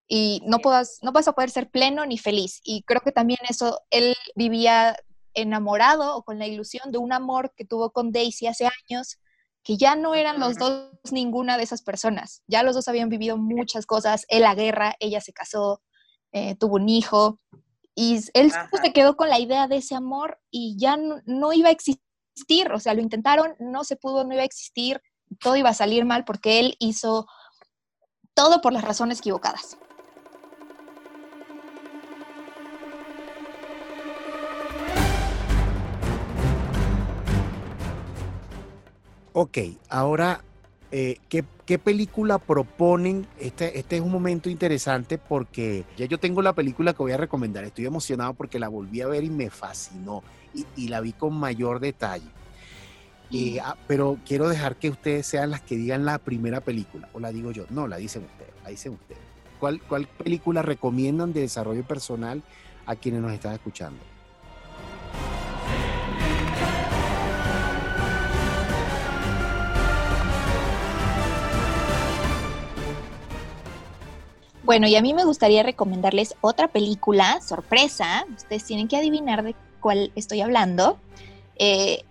Y 0.08 0.42
no, 0.46 0.60
puedas, 0.60 1.00
no 1.02 1.12
vas 1.12 1.28
a 1.28 1.34
poder 1.34 1.50
ser 1.50 1.70
pleno 1.70 2.06
ni 2.06 2.18
feliz. 2.18 2.60
Y 2.64 2.84
creo 2.84 3.02
que 3.02 3.12
también 3.12 3.40
eso, 3.50 3.82
él 3.90 4.16
vivía 4.36 4.96
enamorado 5.34 6.16
o 6.16 6.24
con 6.24 6.38
la 6.38 6.48
ilusión 6.48 6.92
de 6.92 6.98
un 6.98 7.14
amor 7.14 7.54
que 7.56 7.66
tuvo 7.66 7.92
con 7.92 8.12
Daisy 8.12 8.48
hace 8.48 8.68
años, 8.90 9.18
que 9.64 9.78
ya 9.78 9.96
no 9.96 10.14
eran 10.14 10.40
los 10.40 10.58
dos 10.58 10.90
ninguna 11.12 11.58
de 11.58 11.64
esas 11.64 11.82
personas. 11.82 12.44
Ya 12.48 12.64
los 12.64 12.76
dos 12.76 12.88
habían 12.88 13.10
vivido 13.10 13.38
muchas 13.38 13.86
cosas, 13.86 14.26
él 14.28 14.42
la 14.42 14.56
guerra, 14.56 14.96
ella 15.00 15.22
se 15.22 15.34
casó, 15.34 15.82
eh, 16.34 16.56
tuvo 16.56 16.76
un 16.76 16.90
hijo, 16.90 17.40
y 17.96 18.20
él 18.34 18.52
se 18.52 18.94
quedó 18.94 19.16
con 19.16 19.30
la 19.30 19.40
idea 19.40 19.68
de 19.68 19.78
ese 19.78 19.96
amor 19.96 20.40
y 20.50 20.78
ya 20.78 20.98
no, 20.98 21.22
no 21.26 21.54
iba 21.54 21.70
a 21.70 21.74
existir, 22.34 22.72
o 22.72 22.80
sea, 22.80 22.93
lo 22.93 23.02
intentaron, 23.02 23.56
no 23.60 23.84
se 23.84 23.96
pudo, 23.96 24.24
no 24.24 24.34
iba 24.34 24.41
a 24.41 24.46
existir, 24.46 25.02
todo 25.39 25.56
iba 25.56 25.69
a 25.69 25.74
salir 25.74 26.06
mal 26.06 26.26
porque 26.26 26.60
él 26.60 26.76
hizo 26.80 27.28
todo 28.34 28.62
por 28.62 28.74
las 28.74 28.84
razones 28.84 29.19
equivocadas. 29.19 29.78
Ok, 39.36 39.58
ahora, 39.89 40.43
eh, 40.91 41.17
¿qué, 41.28 41.43
¿qué, 41.65 41.80
película 41.80 42.38
proponen? 42.38 43.26
Este, 43.39 43.80
este 43.80 43.96
es 43.96 44.02
un 44.04 44.12
momento 44.12 44.48
interesante 44.48 45.17
porque 45.17 45.86
ya 45.98 46.06
yo 46.06 46.19
tengo 46.19 46.43
la 46.43 46.54
película 46.54 46.93
que 46.93 47.02
voy 47.02 47.13
a 47.13 47.17
recomendar. 47.17 47.63
Estoy 47.63 47.88
emocionado 47.88 48.36
porque 48.36 48.60
la 48.60 48.67
volví 48.67 49.02
a 49.02 49.08
ver 49.08 49.24
y 49.24 49.32
me 49.32 49.50
fascinó 49.50 50.22
y, 50.54 50.66
y 50.76 50.88
la 50.88 51.02
vi 51.02 51.13
con 51.13 51.34
mayor 51.34 51.80
detalle. 51.80 52.28
Eh, 53.32 53.60
ah, 53.63 53.76
pero 53.88 54.20
quiero 54.28 54.48
dejar 54.48 54.76
que 54.76 54.89
ustedes 54.89 55.26
sean 55.26 55.50
las 55.50 55.62
que 55.62 55.76
digan 55.76 56.06
la 56.06 56.20
primera 56.20 56.62
película, 56.62 57.10
o 57.13 57.20
la 57.20 57.32
digo 57.32 57.52
yo. 57.52 57.66
No, 57.70 57.88
la 57.88 57.98
dicen 57.98 58.24
ustedes, 58.26 58.54
la 58.63 58.70
dicen 58.70 58.94
ustedes. 58.94 59.22
¿Cuál, 59.60 59.82
¿Cuál 59.82 60.08
película 60.08 60.62
recomiendan 60.62 61.34
de 61.34 61.42
desarrollo 61.42 61.84
personal 61.84 62.44
a 62.86 62.96
quienes 62.96 63.22
nos 63.22 63.34
están 63.34 63.54
escuchando? 63.54 64.00
Bueno, 74.63 74.88
y 74.88 74.96
a 74.96 75.02
mí 75.02 75.13
me 75.13 75.26
gustaría 75.26 75.62
recomendarles 75.62 76.36
otra 76.39 76.70
película, 76.70 77.42
sorpresa, 77.42 78.26
ustedes 78.36 78.63
tienen 78.63 78.88
que 78.88 78.96
adivinar 78.96 79.44
de 79.44 79.56
cuál 79.84 80.13
estoy 80.15 80.39
hablando, 80.39 80.98
eh, 81.58 82.04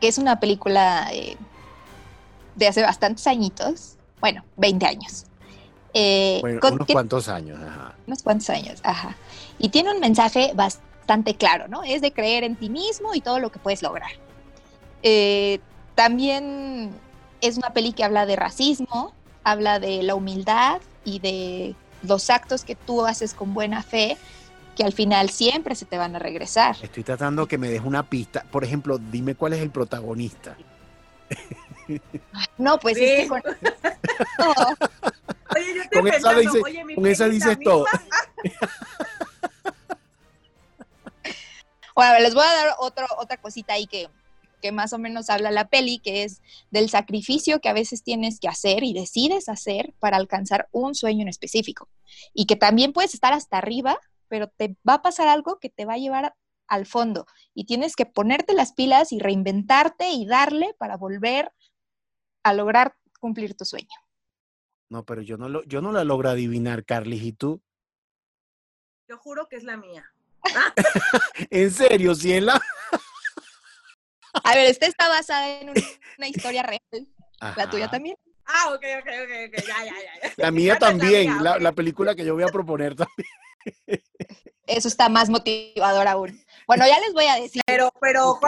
que 0.00 0.08
es 0.08 0.18
una 0.18 0.40
película 0.40 1.08
eh, 1.12 1.36
de 2.56 2.66
hace 2.66 2.82
bastantes 2.82 3.26
añitos, 3.28 3.96
bueno, 4.20 4.44
20 4.56 4.84
años. 4.84 5.24
Eh, 5.94 6.38
bueno, 6.42 6.60
con, 6.60 6.74
unos 6.74 6.88
cuantos 6.88 7.28
años, 7.28 7.58
ajá. 7.62 7.94
Unos 8.06 8.22
cuantos 8.22 8.50
años, 8.50 8.80
ajá. 8.82 9.16
Y 9.58 9.68
tiene 9.68 9.92
un 9.92 10.00
mensaje 10.00 10.50
bastante 10.54 11.36
claro, 11.36 11.68
¿no? 11.68 11.84
Es 11.84 12.02
de 12.02 12.12
creer 12.12 12.42
en 12.42 12.56
ti 12.56 12.68
mismo 12.68 13.14
y 13.14 13.20
todo 13.20 13.38
lo 13.38 13.50
que 13.50 13.60
puedes 13.60 13.82
lograr. 13.82 14.10
También 15.94 16.90
es 17.40 17.56
una 17.56 17.70
peli 17.70 17.92
que 17.92 18.02
habla 18.02 18.26
de 18.26 18.34
racismo, 18.34 19.14
habla 19.44 19.78
de 19.78 20.02
la 20.02 20.16
humildad 20.16 20.80
y 21.04 21.20
de 21.20 21.76
los 22.02 22.30
actos 22.30 22.64
que 22.64 22.74
tú 22.74 23.06
haces 23.06 23.32
con 23.32 23.54
buena 23.54 23.84
fe 23.84 24.18
que 24.76 24.84
al 24.84 24.92
final 24.92 25.30
siempre 25.30 25.74
se 25.74 25.86
te 25.86 25.98
van 25.98 26.14
a 26.14 26.20
regresar. 26.20 26.76
Estoy 26.80 27.02
tratando 27.02 27.48
que 27.48 27.58
me 27.58 27.68
des 27.68 27.82
una 27.82 28.08
pista. 28.08 28.44
Por 28.52 28.62
ejemplo, 28.62 28.98
dime 28.98 29.34
cuál 29.34 29.54
es 29.54 29.60
el 29.60 29.70
protagonista. 29.70 30.56
No, 32.58 32.78
pues 32.78 32.96
sí. 32.96 33.04
es 33.04 33.22
que 33.22 33.28
con... 33.28 33.42
no. 34.38 34.52
Oye, 35.56 35.74
yo 35.74 35.82
estoy 35.82 36.00
con 36.00 36.10
pensando, 36.10 36.40
esa, 36.40 36.50
dice, 36.50 36.62
oye, 36.64 36.84
mi 36.84 36.94
con 36.96 37.06
esa 37.06 37.28
dices 37.28 37.56
todo. 37.62 37.86
bueno, 41.94 42.18
les 42.20 42.34
voy 42.34 42.42
a 42.44 42.52
dar 42.52 42.74
otro, 42.80 43.06
otra 43.18 43.36
cosita 43.36 43.74
ahí 43.74 43.86
que, 43.86 44.08
que 44.60 44.72
más 44.72 44.92
o 44.92 44.98
menos 44.98 45.30
habla 45.30 45.52
la 45.52 45.68
peli, 45.68 46.00
que 46.00 46.24
es 46.24 46.42
del 46.70 46.90
sacrificio 46.90 47.60
que 47.60 47.68
a 47.68 47.72
veces 47.72 48.02
tienes 48.02 48.40
que 48.40 48.48
hacer 48.48 48.82
y 48.82 48.92
decides 48.92 49.48
hacer 49.48 49.94
para 50.00 50.16
alcanzar 50.16 50.68
un 50.72 50.96
sueño 50.96 51.22
en 51.22 51.28
específico. 51.28 51.88
Y 52.34 52.46
que 52.46 52.56
también 52.56 52.92
puedes 52.92 53.14
estar 53.14 53.32
hasta 53.32 53.58
arriba, 53.58 53.98
pero 54.28 54.48
te 54.48 54.76
va 54.88 54.94
a 54.94 55.02
pasar 55.02 55.28
algo 55.28 55.58
que 55.58 55.70
te 55.70 55.84
va 55.84 55.94
a 55.94 55.98
llevar 55.98 56.34
al 56.68 56.86
fondo 56.86 57.26
y 57.54 57.64
tienes 57.64 57.94
que 57.96 58.06
ponerte 58.06 58.52
las 58.52 58.72
pilas 58.72 59.12
y 59.12 59.18
reinventarte 59.18 60.10
y 60.10 60.26
darle 60.26 60.74
para 60.78 60.96
volver 60.96 61.52
a 62.42 62.52
lograr 62.54 62.96
cumplir 63.20 63.56
tu 63.56 63.64
sueño. 63.64 63.88
No, 64.88 65.04
pero 65.04 65.22
yo 65.22 65.36
no, 65.36 65.48
lo, 65.48 65.64
yo 65.64 65.80
no 65.80 65.92
la 65.92 66.04
logro 66.04 66.30
adivinar, 66.30 66.84
Carly, 66.84 67.16
¿y 67.16 67.32
tú? 67.32 67.60
Yo 69.08 69.18
juro 69.18 69.48
que 69.48 69.56
es 69.56 69.64
la 69.64 69.76
mía. 69.76 70.04
¿En 71.50 71.70
serio? 71.70 72.14
¿Si 72.14 72.32
es 72.32 72.42
la...? 72.42 72.60
A 74.44 74.54
ver, 74.54 74.66
esta 74.66 74.86
está 74.86 75.08
basada 75.08 75.60
en 75.60 75.70
una, 75.70 75.80
una 76.18 76.28
historia 76.34 76.62
real. 76.62 77.08
Ajá. 77.40 77.54
¿La 77.64 77.70
tuya 77.70 77.88
también? 77.88 78.16
Ah, 78.46 78.68
ok, 78.68 78.84
ok, 79.00 79.08
ok, 79.24 79.32
ok, 79.48 79.66
ya, 79.66 79.84
ya, 79.84 79.92
ya. 79.92 80.32
La 80.36 80.50
mía 80.50 80.78
también, 80.78 81.36
la, 81.36 81.42
la, 81.42 81.50
okay. 81.52 81.62
la 81.62 81.72
película 81.72 82.14
que 82.14 82.24
yo 82.24 82.34
voy 82.34 82.44
a 82.44 82.48
proponer 82.48 82.94
también. 82.94 83.28
Eso 84.66 84.88
está 84.88 85.08
más 85.08 85.28
motivador 85.28 86.08
aún. 86.08 86.40
Bueno, 86.66 86.84
ya 86.86 86.98
les 87.00 87.12
voy 87.12 87.26
a 87.26 87.36
decir. 87.36 87.62
Pero, 87.66 87.92
pero, 88.00 88.38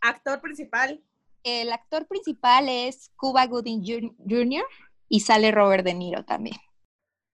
actor 0.00 0.40
principal. 0.40 1.02
El 1.42 1.72
actor 1.72 2.06
principal 2.06 2.68
es 2.68 3.10
Cuba 3.16 3.46
Gooding 3.46 3.82
Jr. 4.28 4.64
y 5.08 5.20
sale 5.20 5.50
Robert 5.50 5.84
De 5.84 5.94
Niro 5.94 6.24
también. 6.24 6.56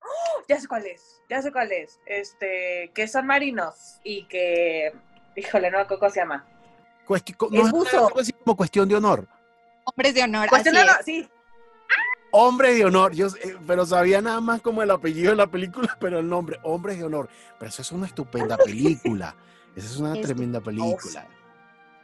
¡Oh! 0.02 0.42
Ya 0.48 0.60
sé 0.60 0.66
cuál 0.66 0.86
es, 0.86 1.22
ya 1.28 1.42
sé 1.42 1.52
cuál 1.52 1.70
es. 1.70 2.00
Este, 2.06 2.90
que 2.94 3.06
son 3.06 3.26
marinos 3.26 4.00
y 4.02 4.24
que, 4.26 4.92
híjole, 5.36 5.70
no, 5.70 5.86
¿cómo 5.86 6.10
se 6.10 6.20
llama? 6.20 6.44
Cuesti 7.06 7.34
no, 7.50 7.62
es 7.64 7.70
buzo. 7.70 8.18
Es 8.18 8.32
como 8.44 8.56
cuestión 8.56 8.88
de 8.88 8.96
honor. 8.96 9.28
Hombres 9.84 10.14
de 10.14 10.22
honor. 10.22 10.48
Cuestión 10.48 10.74
de 10.74 10.82
honor, 10.82 10.98
sí. 11.04 11.28
Hombre 12.32 12.74
de 12.74 12.84
honor, 12.84 13.12
yo, 13.12 13.26
eh, 13.26 13.56
pero 13.66 13.84
sabía 13.84 14.20
nada 14.20 14.40
más 14.40 14.62
como 14.62 14.82
el 14.82 14.90
apellido 14.90 15.30
de 15.30 15.36
la 15.36 15.48
película, 15.48 15.96
pero 16.00 16.20
el 16.20 16.28
nombre, 16.28 16.58
Hombres 16.62 16.98
de 16.98 17.04
honor. 17.04 17.28
Pero 17.58 17.68
eso 17.68 17.82
es 17.82 17.92
una 17.92 18.06
estupenda 18.06 18.56
película. 18.56 19.34
Esa 19.74 19.86
es 19.86 19.96
una 19.96 20.20
tremenda 20.20 20.60
película. 20.60 21.26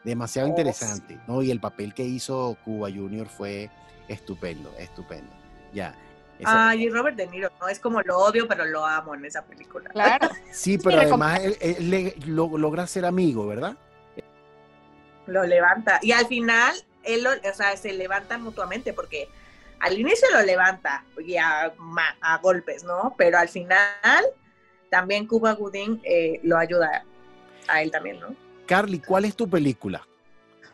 Demasiado 0.04 0.48
interesante, 0.48 1.18
¿no? 1.26 1.42
Y 1.42 1.50
el 1.50 1.60
papel 1.60 1.94
que 1.94 2.04
hizo 2.04 2.56
Cuba 2.64 2.88
Junior 2.90 3.28
fue 3.28 3.70
estupendo, 4.08 4.72
estupendo. 4.78 5.32
Ya. 5.72 5.94
Esa... 6.38 6.68
Ay, 6.68 6.84
y 6.84 6.90
Robert 6.90 7.16
De 7.16 7.26
Niro, 7.26 7.50
no 7.60 7.68
es 7.68 7.80
como 7.80 8.02
lo 8.02 8.18
odio, 8.18 8.46
pero 8.46 8.64
lo 8.66 8.84
amo 8.84 9.14
en 9.14 9.24
esa 9.24 9.44
película. 9.44 9.90
Claro. 9.90 10.28
Sí, 10.52 10.78
pero 10.78 11.00
además 11.00 11.40
él, 11.40 11.56
él, 11.60 11.94
él 11.94 12.14
lo, 12.26 12.56
logra 12.56 12.86
ser 12.86 13.04
amigo, 13.04 13.46
¿verdad? 13.46 13.76
Lo 15.26 15.44
levanta. 15.44 15.98
Y 16.02 16.12
al 16.12 16.26
final, 16.26 16.74
él 17.02 17.24
lo, 17.24 17.30
o 17.30 17.54
sea, 17.54 17.76
se 17.76 17.92
levantan 17.92 18.42
mutuamente 18.42 18.92
porque 18.92 19.28
al 19.80 19.98
inicio 19.98 20.28
lo 20.32 20.42
levanta 20.42 21.04
y 21.24 21.36
a, 21.36 21.72
golpes, 22.42 22.84
¿no? 22.84 23.14
Pero 23.16 23.38
al 23.38 23.48
final 23.48 24.24
también 24.90 25.26
Cuba 25.26 25.52
Gooding 25.52 26.00
eh, 26.04 26.40
lo 26.42 26.56
ayuda 26.56 27.04
a 27.68 27.82
él 27.82 27.90
también, 27.90 28.20
¿no? 28.20 28.34
Carly, 28.66 29.00
¿cuál 29.00 29.24
es 29.24 29.36
tu 29.36 29.48
película? 29.48 30.06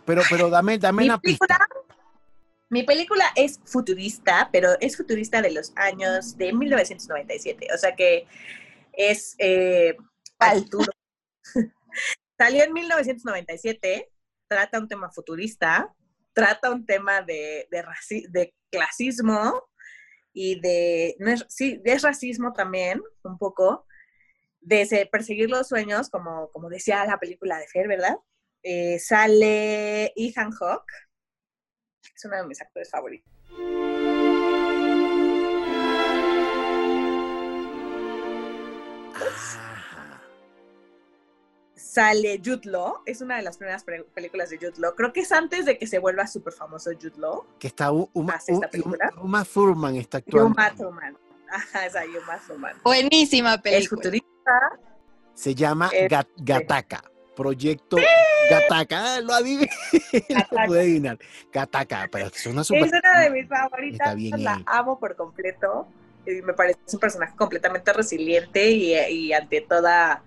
Pero, 0.04 0.22
pero 0.28 0.50
dame, 0.50 0.78
dame 0.78 1.04
una 1.04 1.18
pista. 1.18 1.58
Mi 2.68 2.82
película 2.84 3.26
es 3.36 3.60
futurista, 3.64 4.48
pero 4.50 4.70
es 4.80 4.96
futurista 4.96 5.42
de 5.42 5.50
los 5.50 5.72
años 5.76 6.38
de 6.38 6.52
1997. 6.52 7.68
O 7.74 7.78
sea 7.78 7.94
que 7.94 8.26
es 8.92 9.34
eh, 9.38 9.96
Salió 12.38 12.64
en 12.64 12.72
1997, 12.72 14.10
trata 14.48 14.78
un 14.78 14.88
tema 14.88 15.10
futurista, 15.10 15.94
trata 16.32 16.70
un 16.70 16.86
tema 16.86 17.22
de, 17.22 17.68
de, 17.70 18.54
clasismo 18.70 19.62
y 20.32 20.60
de, 20.60 21.16
sí, 21.48 21.80
es 21.84 22.02
racismo 22.02 22.52
también, 22.52 23.02
un 23.22 23.38
poco, 23.38 23.86
de 24.60 25.08
perseguir 25.10 25.50
los 25.50 25.68
sueños, 25.68 26.08
como, 26.08 26.50
como 26.52 26.68
decía 26.68 27.04
la 27.04 27.18
película 27.18 27.58
de 27.58 27.68
Fer, 27.68 27.88
¿verdad? 27.88 28.16
Eh, 28.62 28.98
sale 28.98 30.12
Ethan 30.16 30.52
Hawke, 30.52 30.92
es 32.14 32.24
uno 32.24 32.36
de 32.36 32.46
mis 32.46 32.60
actores 32.60 32.90
favoritos. 32.90 33.41
Sale 41.82 42.40
Jude 42.42 42.70
Law, 42.70 43.02
es 43.06 43.20
una 43.20 43.36
de 43.36 43.42
las 43.42 43.58
primeras 43.58 43.84
películas 43.84 44.50
de 44.50 44.56
Jude 44.56 44.74
Law. 44.78 44.94
Creo 44.94 45.12
que 45.12 45.20
es 45.20 45.32
antes 45.32 45.66
de 45.66 45.78
que 45.78 45.86
se 45.86 45.98
vuelva 45.98 46.26
súper 46.26 46.52
famoso 46.52 46.90
Jude 46.92 47.18
Law. 47.18 47.44
Que 47.58 47.66
está 47.66 47.90
Uma, 47.90 48.38
Uma, 49.20 49.44
Thurman 49.44 49.96
está 49.96 50.18
actuando. 50.18 50.54
Uma 50.54 50.70
Thurman. 50.70 51.16
Ajá, 51.50 51.86
esa 51.86 52.02
Uma 52.04 52.38
Thurman. 52.38 52.76
Buenísima 52.84 53.58
película. 53.58 53.78
Es 53.78 53.88
futurista. 53.88 54.78
Se 55.34 55.54
llama 55.54 55.90
Gataka. 56.36 57.02
Proyecto 57.34 57.96
Gataka, 58.50 59.16
ah, 59.16 59.20
lo 59.20 59.32
adiviné, 59.32 59.70
lo 60.50 60.66
pude 60.66 60.80
adivinar. 60.80 61.18
Gataka, 61.52 62.08
pero 62.12 62.26
es 62.26 62.46
una 62.46 62.62
super... 62.62 62.84
Es 62.84 62.92
una 62.92 63.20
de 63.20 63.30
mis 63.30 63.48
favoritas, 63.48 64.16
la 64.38 64.62
amo 64.66 64.98
por 64.98 65.16
completo. 65.16 65.88
Y 66.26 66.42
me 66.42 66.52
parece 66.52 66.78
un 66.92 67.00
personaje 67.00 67.34
completamente 67.34 67.92
resiliente 67.92 68.70
y, 68.70 69.32
ante 69.32 69.62
toda 69.62 70.22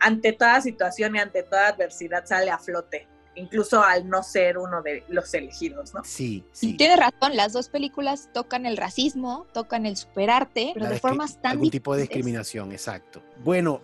ante 0.00 0.32
toda 0.32 0.60
situación 0.60 1.16
y 1.16 1.18
ante 1.18 1.42
toda 1.42 1.68
adversidad 1.68 2.24
sale 2.26 2.50
a 2.50 2.58
flote, 2.58 3.06
incluso 3.34 3.82
al 3.82 4.08
no 4.08 4.22
ser 4.22 4.58
uno 4.58 4.82
de 4.82 5.04
los 5.08 5.32
elegidos, 5.34 5.94
¿no? 5.94 6.02
Sí, 6.04 6.44
sí. 6.52 6.70
Y 6.70 6.76
tiene 6.76 6.96
razón, 6.96 7.36
las 7.36 7.52
dos 7.52 7.68
películas 7.68 8.30
tocan 8.32 8.66
el 8.66 8.76
racismo, 8.76 9.46
tocan 9.52 9.86
el 9.86 9.96
superarte, 9.96 10.72
pero 10.74 10.88
de 10.88 10.98
formas 10.98 11.40
tan 11.40 11.52
Algún 11.52 11.70
tipo 11.70 11.94
de 11.94 12.02
discriminación, 12.02 12.72
exacto. 12.72 13.22
Bueno, 13.42 13.80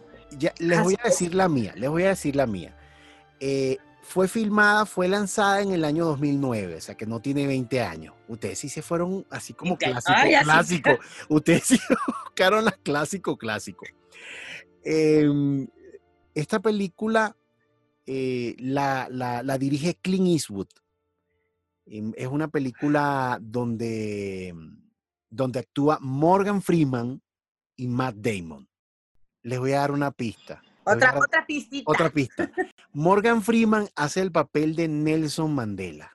les 0.58 0.82
voy 0.82 0.96
a 1.02 1.08
decir 1.08 1.34
la 1.34 1.48
mía, 1.48 1.72
les 1.76 1.90
voy 1.90 2.04
a 2.04 2.08
decir 2.08 2.36
la 2.36 2.46
mía. 2.46 2.76
Eh, 3.40 3.78
fue 4.04 4.28
filmada, 4.28 4.84
fue 4.84 5.08
lanzada 5.08 5.62
en 5.62 5.72
el 5.72 5.84
año 5.84 6.04
2009, 6.04 6.76
o 6.76 6.80
sea 6.80 6.94
que 6.94 7.06
no 7.06 7.20
tiene 7.20 7.46
20 7.46 7.80
años. 7.80 8.14
Ustedes 8.28 8.58
sí 8.58 8.68
se 8.68 8.82
fueron 8.82 9.26
así 9.30 9.54
como 9.54 9.78
clásico, 9.78 10.14
clásico. 10.42 10.98
Ustedes 11.28 11.64
sí 11.64 11.78
buscaron 12.24 12.64
la 12.64 12.72
clásico, 12.72 13.38
clásico. 13.38 13.86
Em, 14.84 15.66
esta 16.34 16.60
película 16.60 17.36
eh, 18.06 18.56
la, 18.58 19.08
la, 19.10 19.58
dirige 19.58 19.96
Clint 20.00 20.28
Eastwood. 20.28 20.68
Em, 21.86 22.12
es 22.16 22.26
una 22.28 22.48
película 22.48 23.38
donde, 23.40 24.54
donde 25.30 25.60
actúa 25.60 25.98
Morgan 26.00 26.62
Freeman 26.62 27.22
y 27.76 27.88
Matt 27.88 28.16
Damon 28.16 28.68
les 29.44 29.58
voy 29.58 29.72
a 29.72 29.80
dar 29.80 29.92
una 29.92 30.10
pista. 30.10 30.62
Otra, 30.84 31.16
otra 31.16 31.46
pistita. 31.46 31.90
Otra 31.90 32.10
pista. 32.10 32.50
Morgan 32.92 33.42
Freeman 33.42 33.88
hace 33.94 34.20
el 34.20 34.32
papel 34.32 34.74
de 34.74 34.88
Nelson 34.88 35.54
Mandela. 35.54 36.13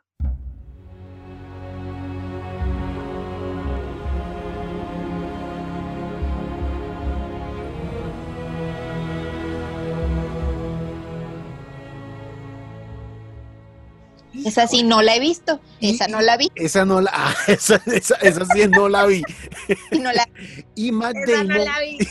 Esa 14.45 14.67
sí 14.67 14.83
no 14.83 15.01
la 15.01 15.15
he 15.15 15.19
visto. 15.19 15.59
Esa 15.79 16.07
no 16.07 16.21
la 16.21 16.37
vi. 16.37 16.49
Esa 16.55 16.85
no 16.85 17.01
la, 17.01 17.11
ah, 17.13 17.33
esa, 17.47 17.81
esa, 17.87 18.45
sí 18.45 18.67
no 18.67 18.89
la 18.89 19.05
vi. 19.05 19.23
y, 20.75 20.91
Matt 20.91 21.15
Damon, 21.27 21.67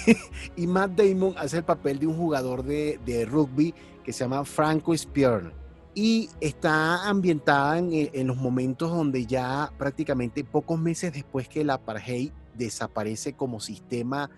y 0.56 0.66
Matt 0.66 0.92
Damon 0.92 1.34
hace 1.36 1.58
el 1.58 1.64
papel 1.64 1.98
de 1.98 2.06
un 2.06 2.16
jugador 2.16 2.62
de, 2.62 2.98
de 3.04 3.24
rugby 3.24 3.74
que 4.04 4.12
se 4.12 4.24
llama 4.24 4.44
Franco 4.44 4.96
Spiern. 4.96 5.52
Y 5.94 6.28
está 6.40 7.08
ambientada 7.08 7.78
en, 7.78 7.90
en, 7.92 8.26
los 8.26 8.36
momentos 8.36 8.90
donde 8.90 9.26
ya 9.26 9.72
prácticamente 9.76 10.44
pocos 10.44 10.78
meses 10.78 11.12
después 11.12 11.48
que 11.48 11.62
el 11.62 11.70
apartheid 11.70 12.30
desaparece 12.54 13.32
como 13.32 13.58
sistema, 13.58 14.30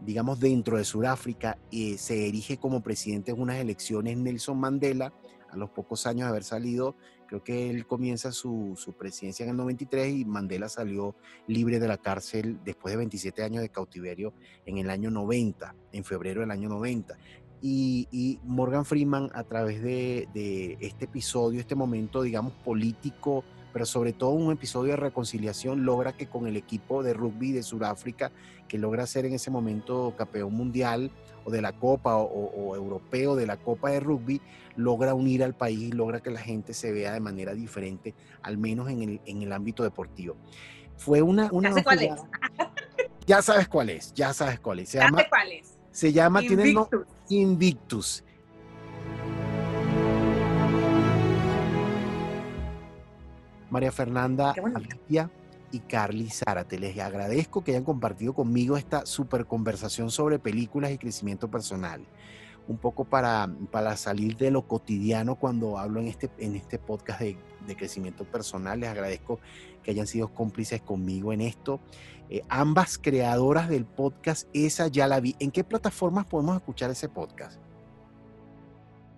digamos, 0.00 0.38
dentro 0.38 0.76
de 0.76 0.84
Sudáfrica 0.84 1.58
y 1.70 1.98
se 1.98 2.28
erige 2.28 2.58
como 2.58 2.82
presidente 2.82 3.32
en 3.32 3.40
unas 3.40 3.56
elecciones 3.56 4.16
Nelson 4.16 4.58
Mandela, 4.58 5.12
a 5.50 5.56
los 5.56 5.70
pocos 5.70 6.06
años 6.06 6.26
de 6.26 6.30
haber 6.30 6.44
salido 6.44 6.94
Creo 7.28 7.44
que 7.44 7.68
él 7.68 7.86
comienza 7.86 8.32
su, 8.32 8.74
presidencia 8.98 9.44
en 9.44 9.50
el 9.50 9.56
93 9.58 10.14
y 10.14 10.24
Mandela 10.24 10.68
salió 10.70 11.14
libre 11.46 11.78
de 11.78 11.86
la 11.86 11.98
cárcel 11.98 12.58
después 12.64 12.92
de 12.92 12.96
27 12.96 13.42
años 13.42 13.60
de 13.60 13.68
cautiverio 13.68 14.32
en 14.64 14.78
el 14.78 14.88
año 14.88 15.10
90, 15.10 15.74
en 15.92 16.04
febrero 16.04 16.40
del 16.40 16.50
año 16.50 16.70
90. 16.70 17.18
Y, 17.60 18.40
Morgan 18.44 18.86
Freeman 18.86 19.30
a 19.34 19.44
través 19.44 19.82
de, 19.82 20.26
de, 20.32 20.78
este 20.80 21.04
episodio, 21.04 21.60
este 21.60 21.74
momento, 21.74 22.22
digamos, 22.22 22.54
político, 22.64 23.44
pero 23.78 23.86
sobre 23.86 24.12
todo 24.12 24.30
un 24.30 24.50
episodio 24.50 24.90
de 24.90 24.96
reconciliación, 24.96 25.84
logra 25.84 26.12
que 26.12 26.26
con 26.26 26.48
el 26.48 26.56
equipo 26.56 27.04
de 27.04 27.14
rugby 27.14 27.52
de 27.52 27.62
Sudáfrica, 27.62 28.32
que 28.66 28.76
logra 28.76 29.06
ser 29.06 29.24
en 29.24 29.34
ese 29.34 29.52
momento 29.52 30.14
campeón 30.18 30.52
mundial 30.52 31.12
o 31.44 31.52
de 31.52 31.62
la 31.62 31.70
Copa 31.78 32.16
o, 32.16 32.74
europeo 32.74 33.36
de 33.36 33.46
la 33.46 33.56
Copa 33.56 33.90
de 33.90 34.00
Rugby, 34.00 34.40
logra 34.74 35.14
unir 35.14 35.44
al 35.44 35.54
país 35.54 35.78
y 35.78 35.92
logra 35.92 36.18
que 36.18 36.32
la 36.32 36.40
gente 36.40 36.74
se 36.74 36.90
vea 36.90 37.12
de 37.12 37.20
manera 37.20 37.54
diferente, 37.54 38.16
al 38.42 38.58
menos 38.58 38.90
en 38.90 39.00
el, 39.00 39.20
en 39.26 39.42
el 39.42 39.52
ámbito 39.52 39.84
deportivo. 39.84 40.34
Fue 40.96 41.22
una... 41.22 41.48
una 41.52 41.72
ya 41.72 41.84
cuál 41.84 42.02
es. 42.02 42.20
Ya 43.28 43.42
sabes 43.42 43.68
cuál 43.68 43.90
es, 43.90 44.12
ya 44.12 44.32
sabes 44.32 44.58
cuál 44.58 44.80
es. 44.80 44.88
Se 44.88 44.98
llama, 44.98 45.22
cuál 45.28 45.52
es. 45.52 45.78
Se 45.92 46.12
llama, 46.12 46.42
Invictus. 46.42 46.88
tiene 47.28 47.42
Invictus. 47.44 48.24
María 53.70 53.92
Fernanda 53.92 54.54
Alicia 54.74 55.30
y 55.70 55.80
Carly 55.80 56.30
Zárate. 56.30 56.78
Les 56.78 56.98
agradezco 56.98 57.62
que 57.62 57.72
hayan 57.72 57.84
compartido 57.84 58.32
conmigo 58.32 58.76
esta 58.76 59.06
super 59.06 59.46
conversación 59.46 60.10
sobre 60.10 60.38
películas 60.38 60.90
y 60.92 60.98
crecimiento 60.98 61.48
personal. 61.50 62.02
Un 62.66 62.76
poco 62.76 63.04
para, 63.04 63.48
para 63.70 63.96
salir 63.96 64.36
de 64.36 64.50
lo 64.50 64.66
cotidiano 64.66 65.36
cuando 65.36 65.78
hablo 65.78 66.00
en 66.00 66.08
este, 66.08 66.30
en 66.38 66.54
este 66.54 66.78
podcast 66.78 67.20
de, 67.20 67.38
crecimiento 67.76 68.24
personal. 68.24 68.80
Les 68.80 68.88
agradezco 68.88 69.40
que 69.82 69.90
hayan 69.90 70.06
sido 70.06 70.28
cómplices 70.28 70.80
conmigo 70.80 71.32
en 71.32 71.40
esto. 71.40 71.80
Eh, 72.30 72.42
ambas 72.48 72.98
creadoras 72.98 73.68
del 73.68 73.86
podcast, 73.86 74.48
esa 74.52 74.88
ya 74.88 75.06
la 75.06 75.20
vi. 75.20 75.34
¿En 75.38 75.50
qué 75.50 75.64
plataformas 75.64 76.26
podemos 76.26 76.56
escuchar 76.56 76.90
ese 76.90 77.08
podcast? 77.08 77.58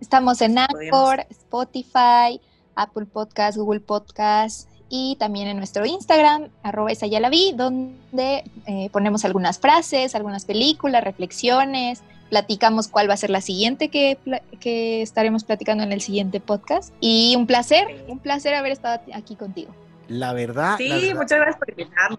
Estamos 0.01 0.41
en 0.41 0.59
Anchor, 0.59 1.27
Spotify, 1.29 2.41
Apple 2.75 3.07
Podcast, 3.07 3.57
Google 3.59 3.81
Podcast 3.81 4.69
y 4.89 5.17
también 5.21 5.47
en 5.47 5.57
nuestro 5.57 5.87
Instagram, 5.87 6.49
arroba 6.65 6.91
esa 6.91 7.07
ya 7.07 7.21
la 7.21 7.31
vi, 7.31 7.53
donde 7.57 8.43
eh, 8.67 8.91
ponemos 8.91 9.25
algunas 9.25 9.61
frases, 9.61 10.17
algunas 10.17 10.45
películas, 10.45 11.05
reflexiones, 11.05 12.03
platicamos 12.29 12.89
cuál 12.89 13.09
va 13.09 13.15
a 13.15 13.17
ser 13.17 13.31
la 13.31 13.41
siguiente 13.41 13.89
que, 13.89 14.19
que 14.59 15.01
estaremos 15.03 15.45
platicando 15.45 15.85
en 15.85 15.93
el 15.93 16.01
siguiente 16.01 16.41
podcast. 16.41 16.93
Y 17.01 17.35
un 17.37 17.47
placer, 17.47 18.05
un 18.09 18.19
placer 18.19 18.55
haber 18.55 18.73
estado 18.73 19.01
aquí 19.15 19.37
contigo. 19.37 19.73
La 20.09 20.33
verdad. 20.33 20.77
Sí, 20.77 21.13
muchas 21.15 21.39
gracias 21.39 21.57
por 21.57 21.71
invitarnos. 21.71 22.19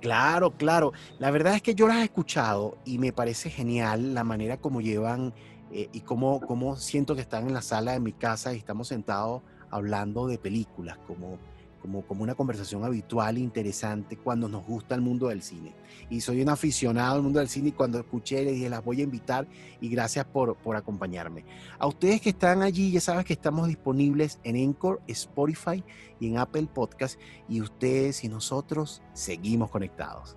Claro, 0.00 0.52
claro. 0.52 0.92
La 1.18 1.30
verdad 1.32 1.54
es 1.54 1.62
que 1.62 1.74
yo 1.74 1.88
las 1.88 1.98
he 1.98 2.04
escuchado 2.04 2.76
y 2.84 2.98
me 2.98 3.12
parece 3.12 3.50
genial 3.50 4.14
la 4.14 4.22
manera 4.22 4.58
como 4.58 4.80
llevan 4.80 5.32
eh, 5.72 5.88
y 5.92 6.00
cómo, 6.00 6.40
cómo 6.40 6.76
siento 6.76 7.16
que 7.16 7.20
están 7.20 7.48
en 7.48 7.54
la 7.54 7.62
sala 7.62 7.92
de 7.92 8.00
mi 8.00 8.12
casa 8.12 8.52
y 8.52 8.58
estamos 8.58 8.88
sentados 8.88 9.42
hablando 9.72 10.28
de 10.28 10.38
películas, 10.38 10.98
como, 11.06 11.38
como, 11.80 12.02
como 12.06 12.22
una 12.22 12.36
conversación 12.36 12.84
habitual 12.84 13.38
interesante 13.38 14.16
cuando 14.16 14.48
nos 14.48 14.64
gusta 14.64 14.94
el 14.94 15.00
mundo 15.00 15.28
del 15.28 15.42
cine. 15.42 15.74
Y 16.10 16.20
soy 16.20 16.42
un 16.42 16.50
aficionado 16.50 17.16
al 17.16 17.22
mundo 17.22 17.40
del 17.40 17.48
cine 17.48 17.70
y 17.70 17.72
cuando 17.72 17.98
escuché 17.98 18.44
le 18.44 18.52
dije, 18.52 18.68
las 18.68 18.84
voy 18.84 19.00
a 19.00 19.04
invitar 19.04 19.48
y 19.80 19.88
gracias 19.88 20.26
por, 20.26 20.56
por 20.56 20.76
acompañarme. 20.76 21.44
A 21.78 21.86
ustedes 21.86 22.20
que 22.20 22.30
están 22.30 22.62
allí, 22.62 22.92
ya 22.92 23.00
sabes 23.00 23.24
que 23.24 23.32
estamos 23.32 23.66
disponibles 23.66 24.38
en 24.44 24.56
Encore, 24.56 25.00
Spotify 25.08 25.82
y 26.20 26.28
en 26.28 26.38
Apple 26.38 26.68
Podcast 26.72 27.18
y 27.48 27.60
ustedes 27.60 28.22
y 28.22 28.28
nosotros 28.28 29.02
seguimos 29.14 29.70
conectados. 29.70 30.36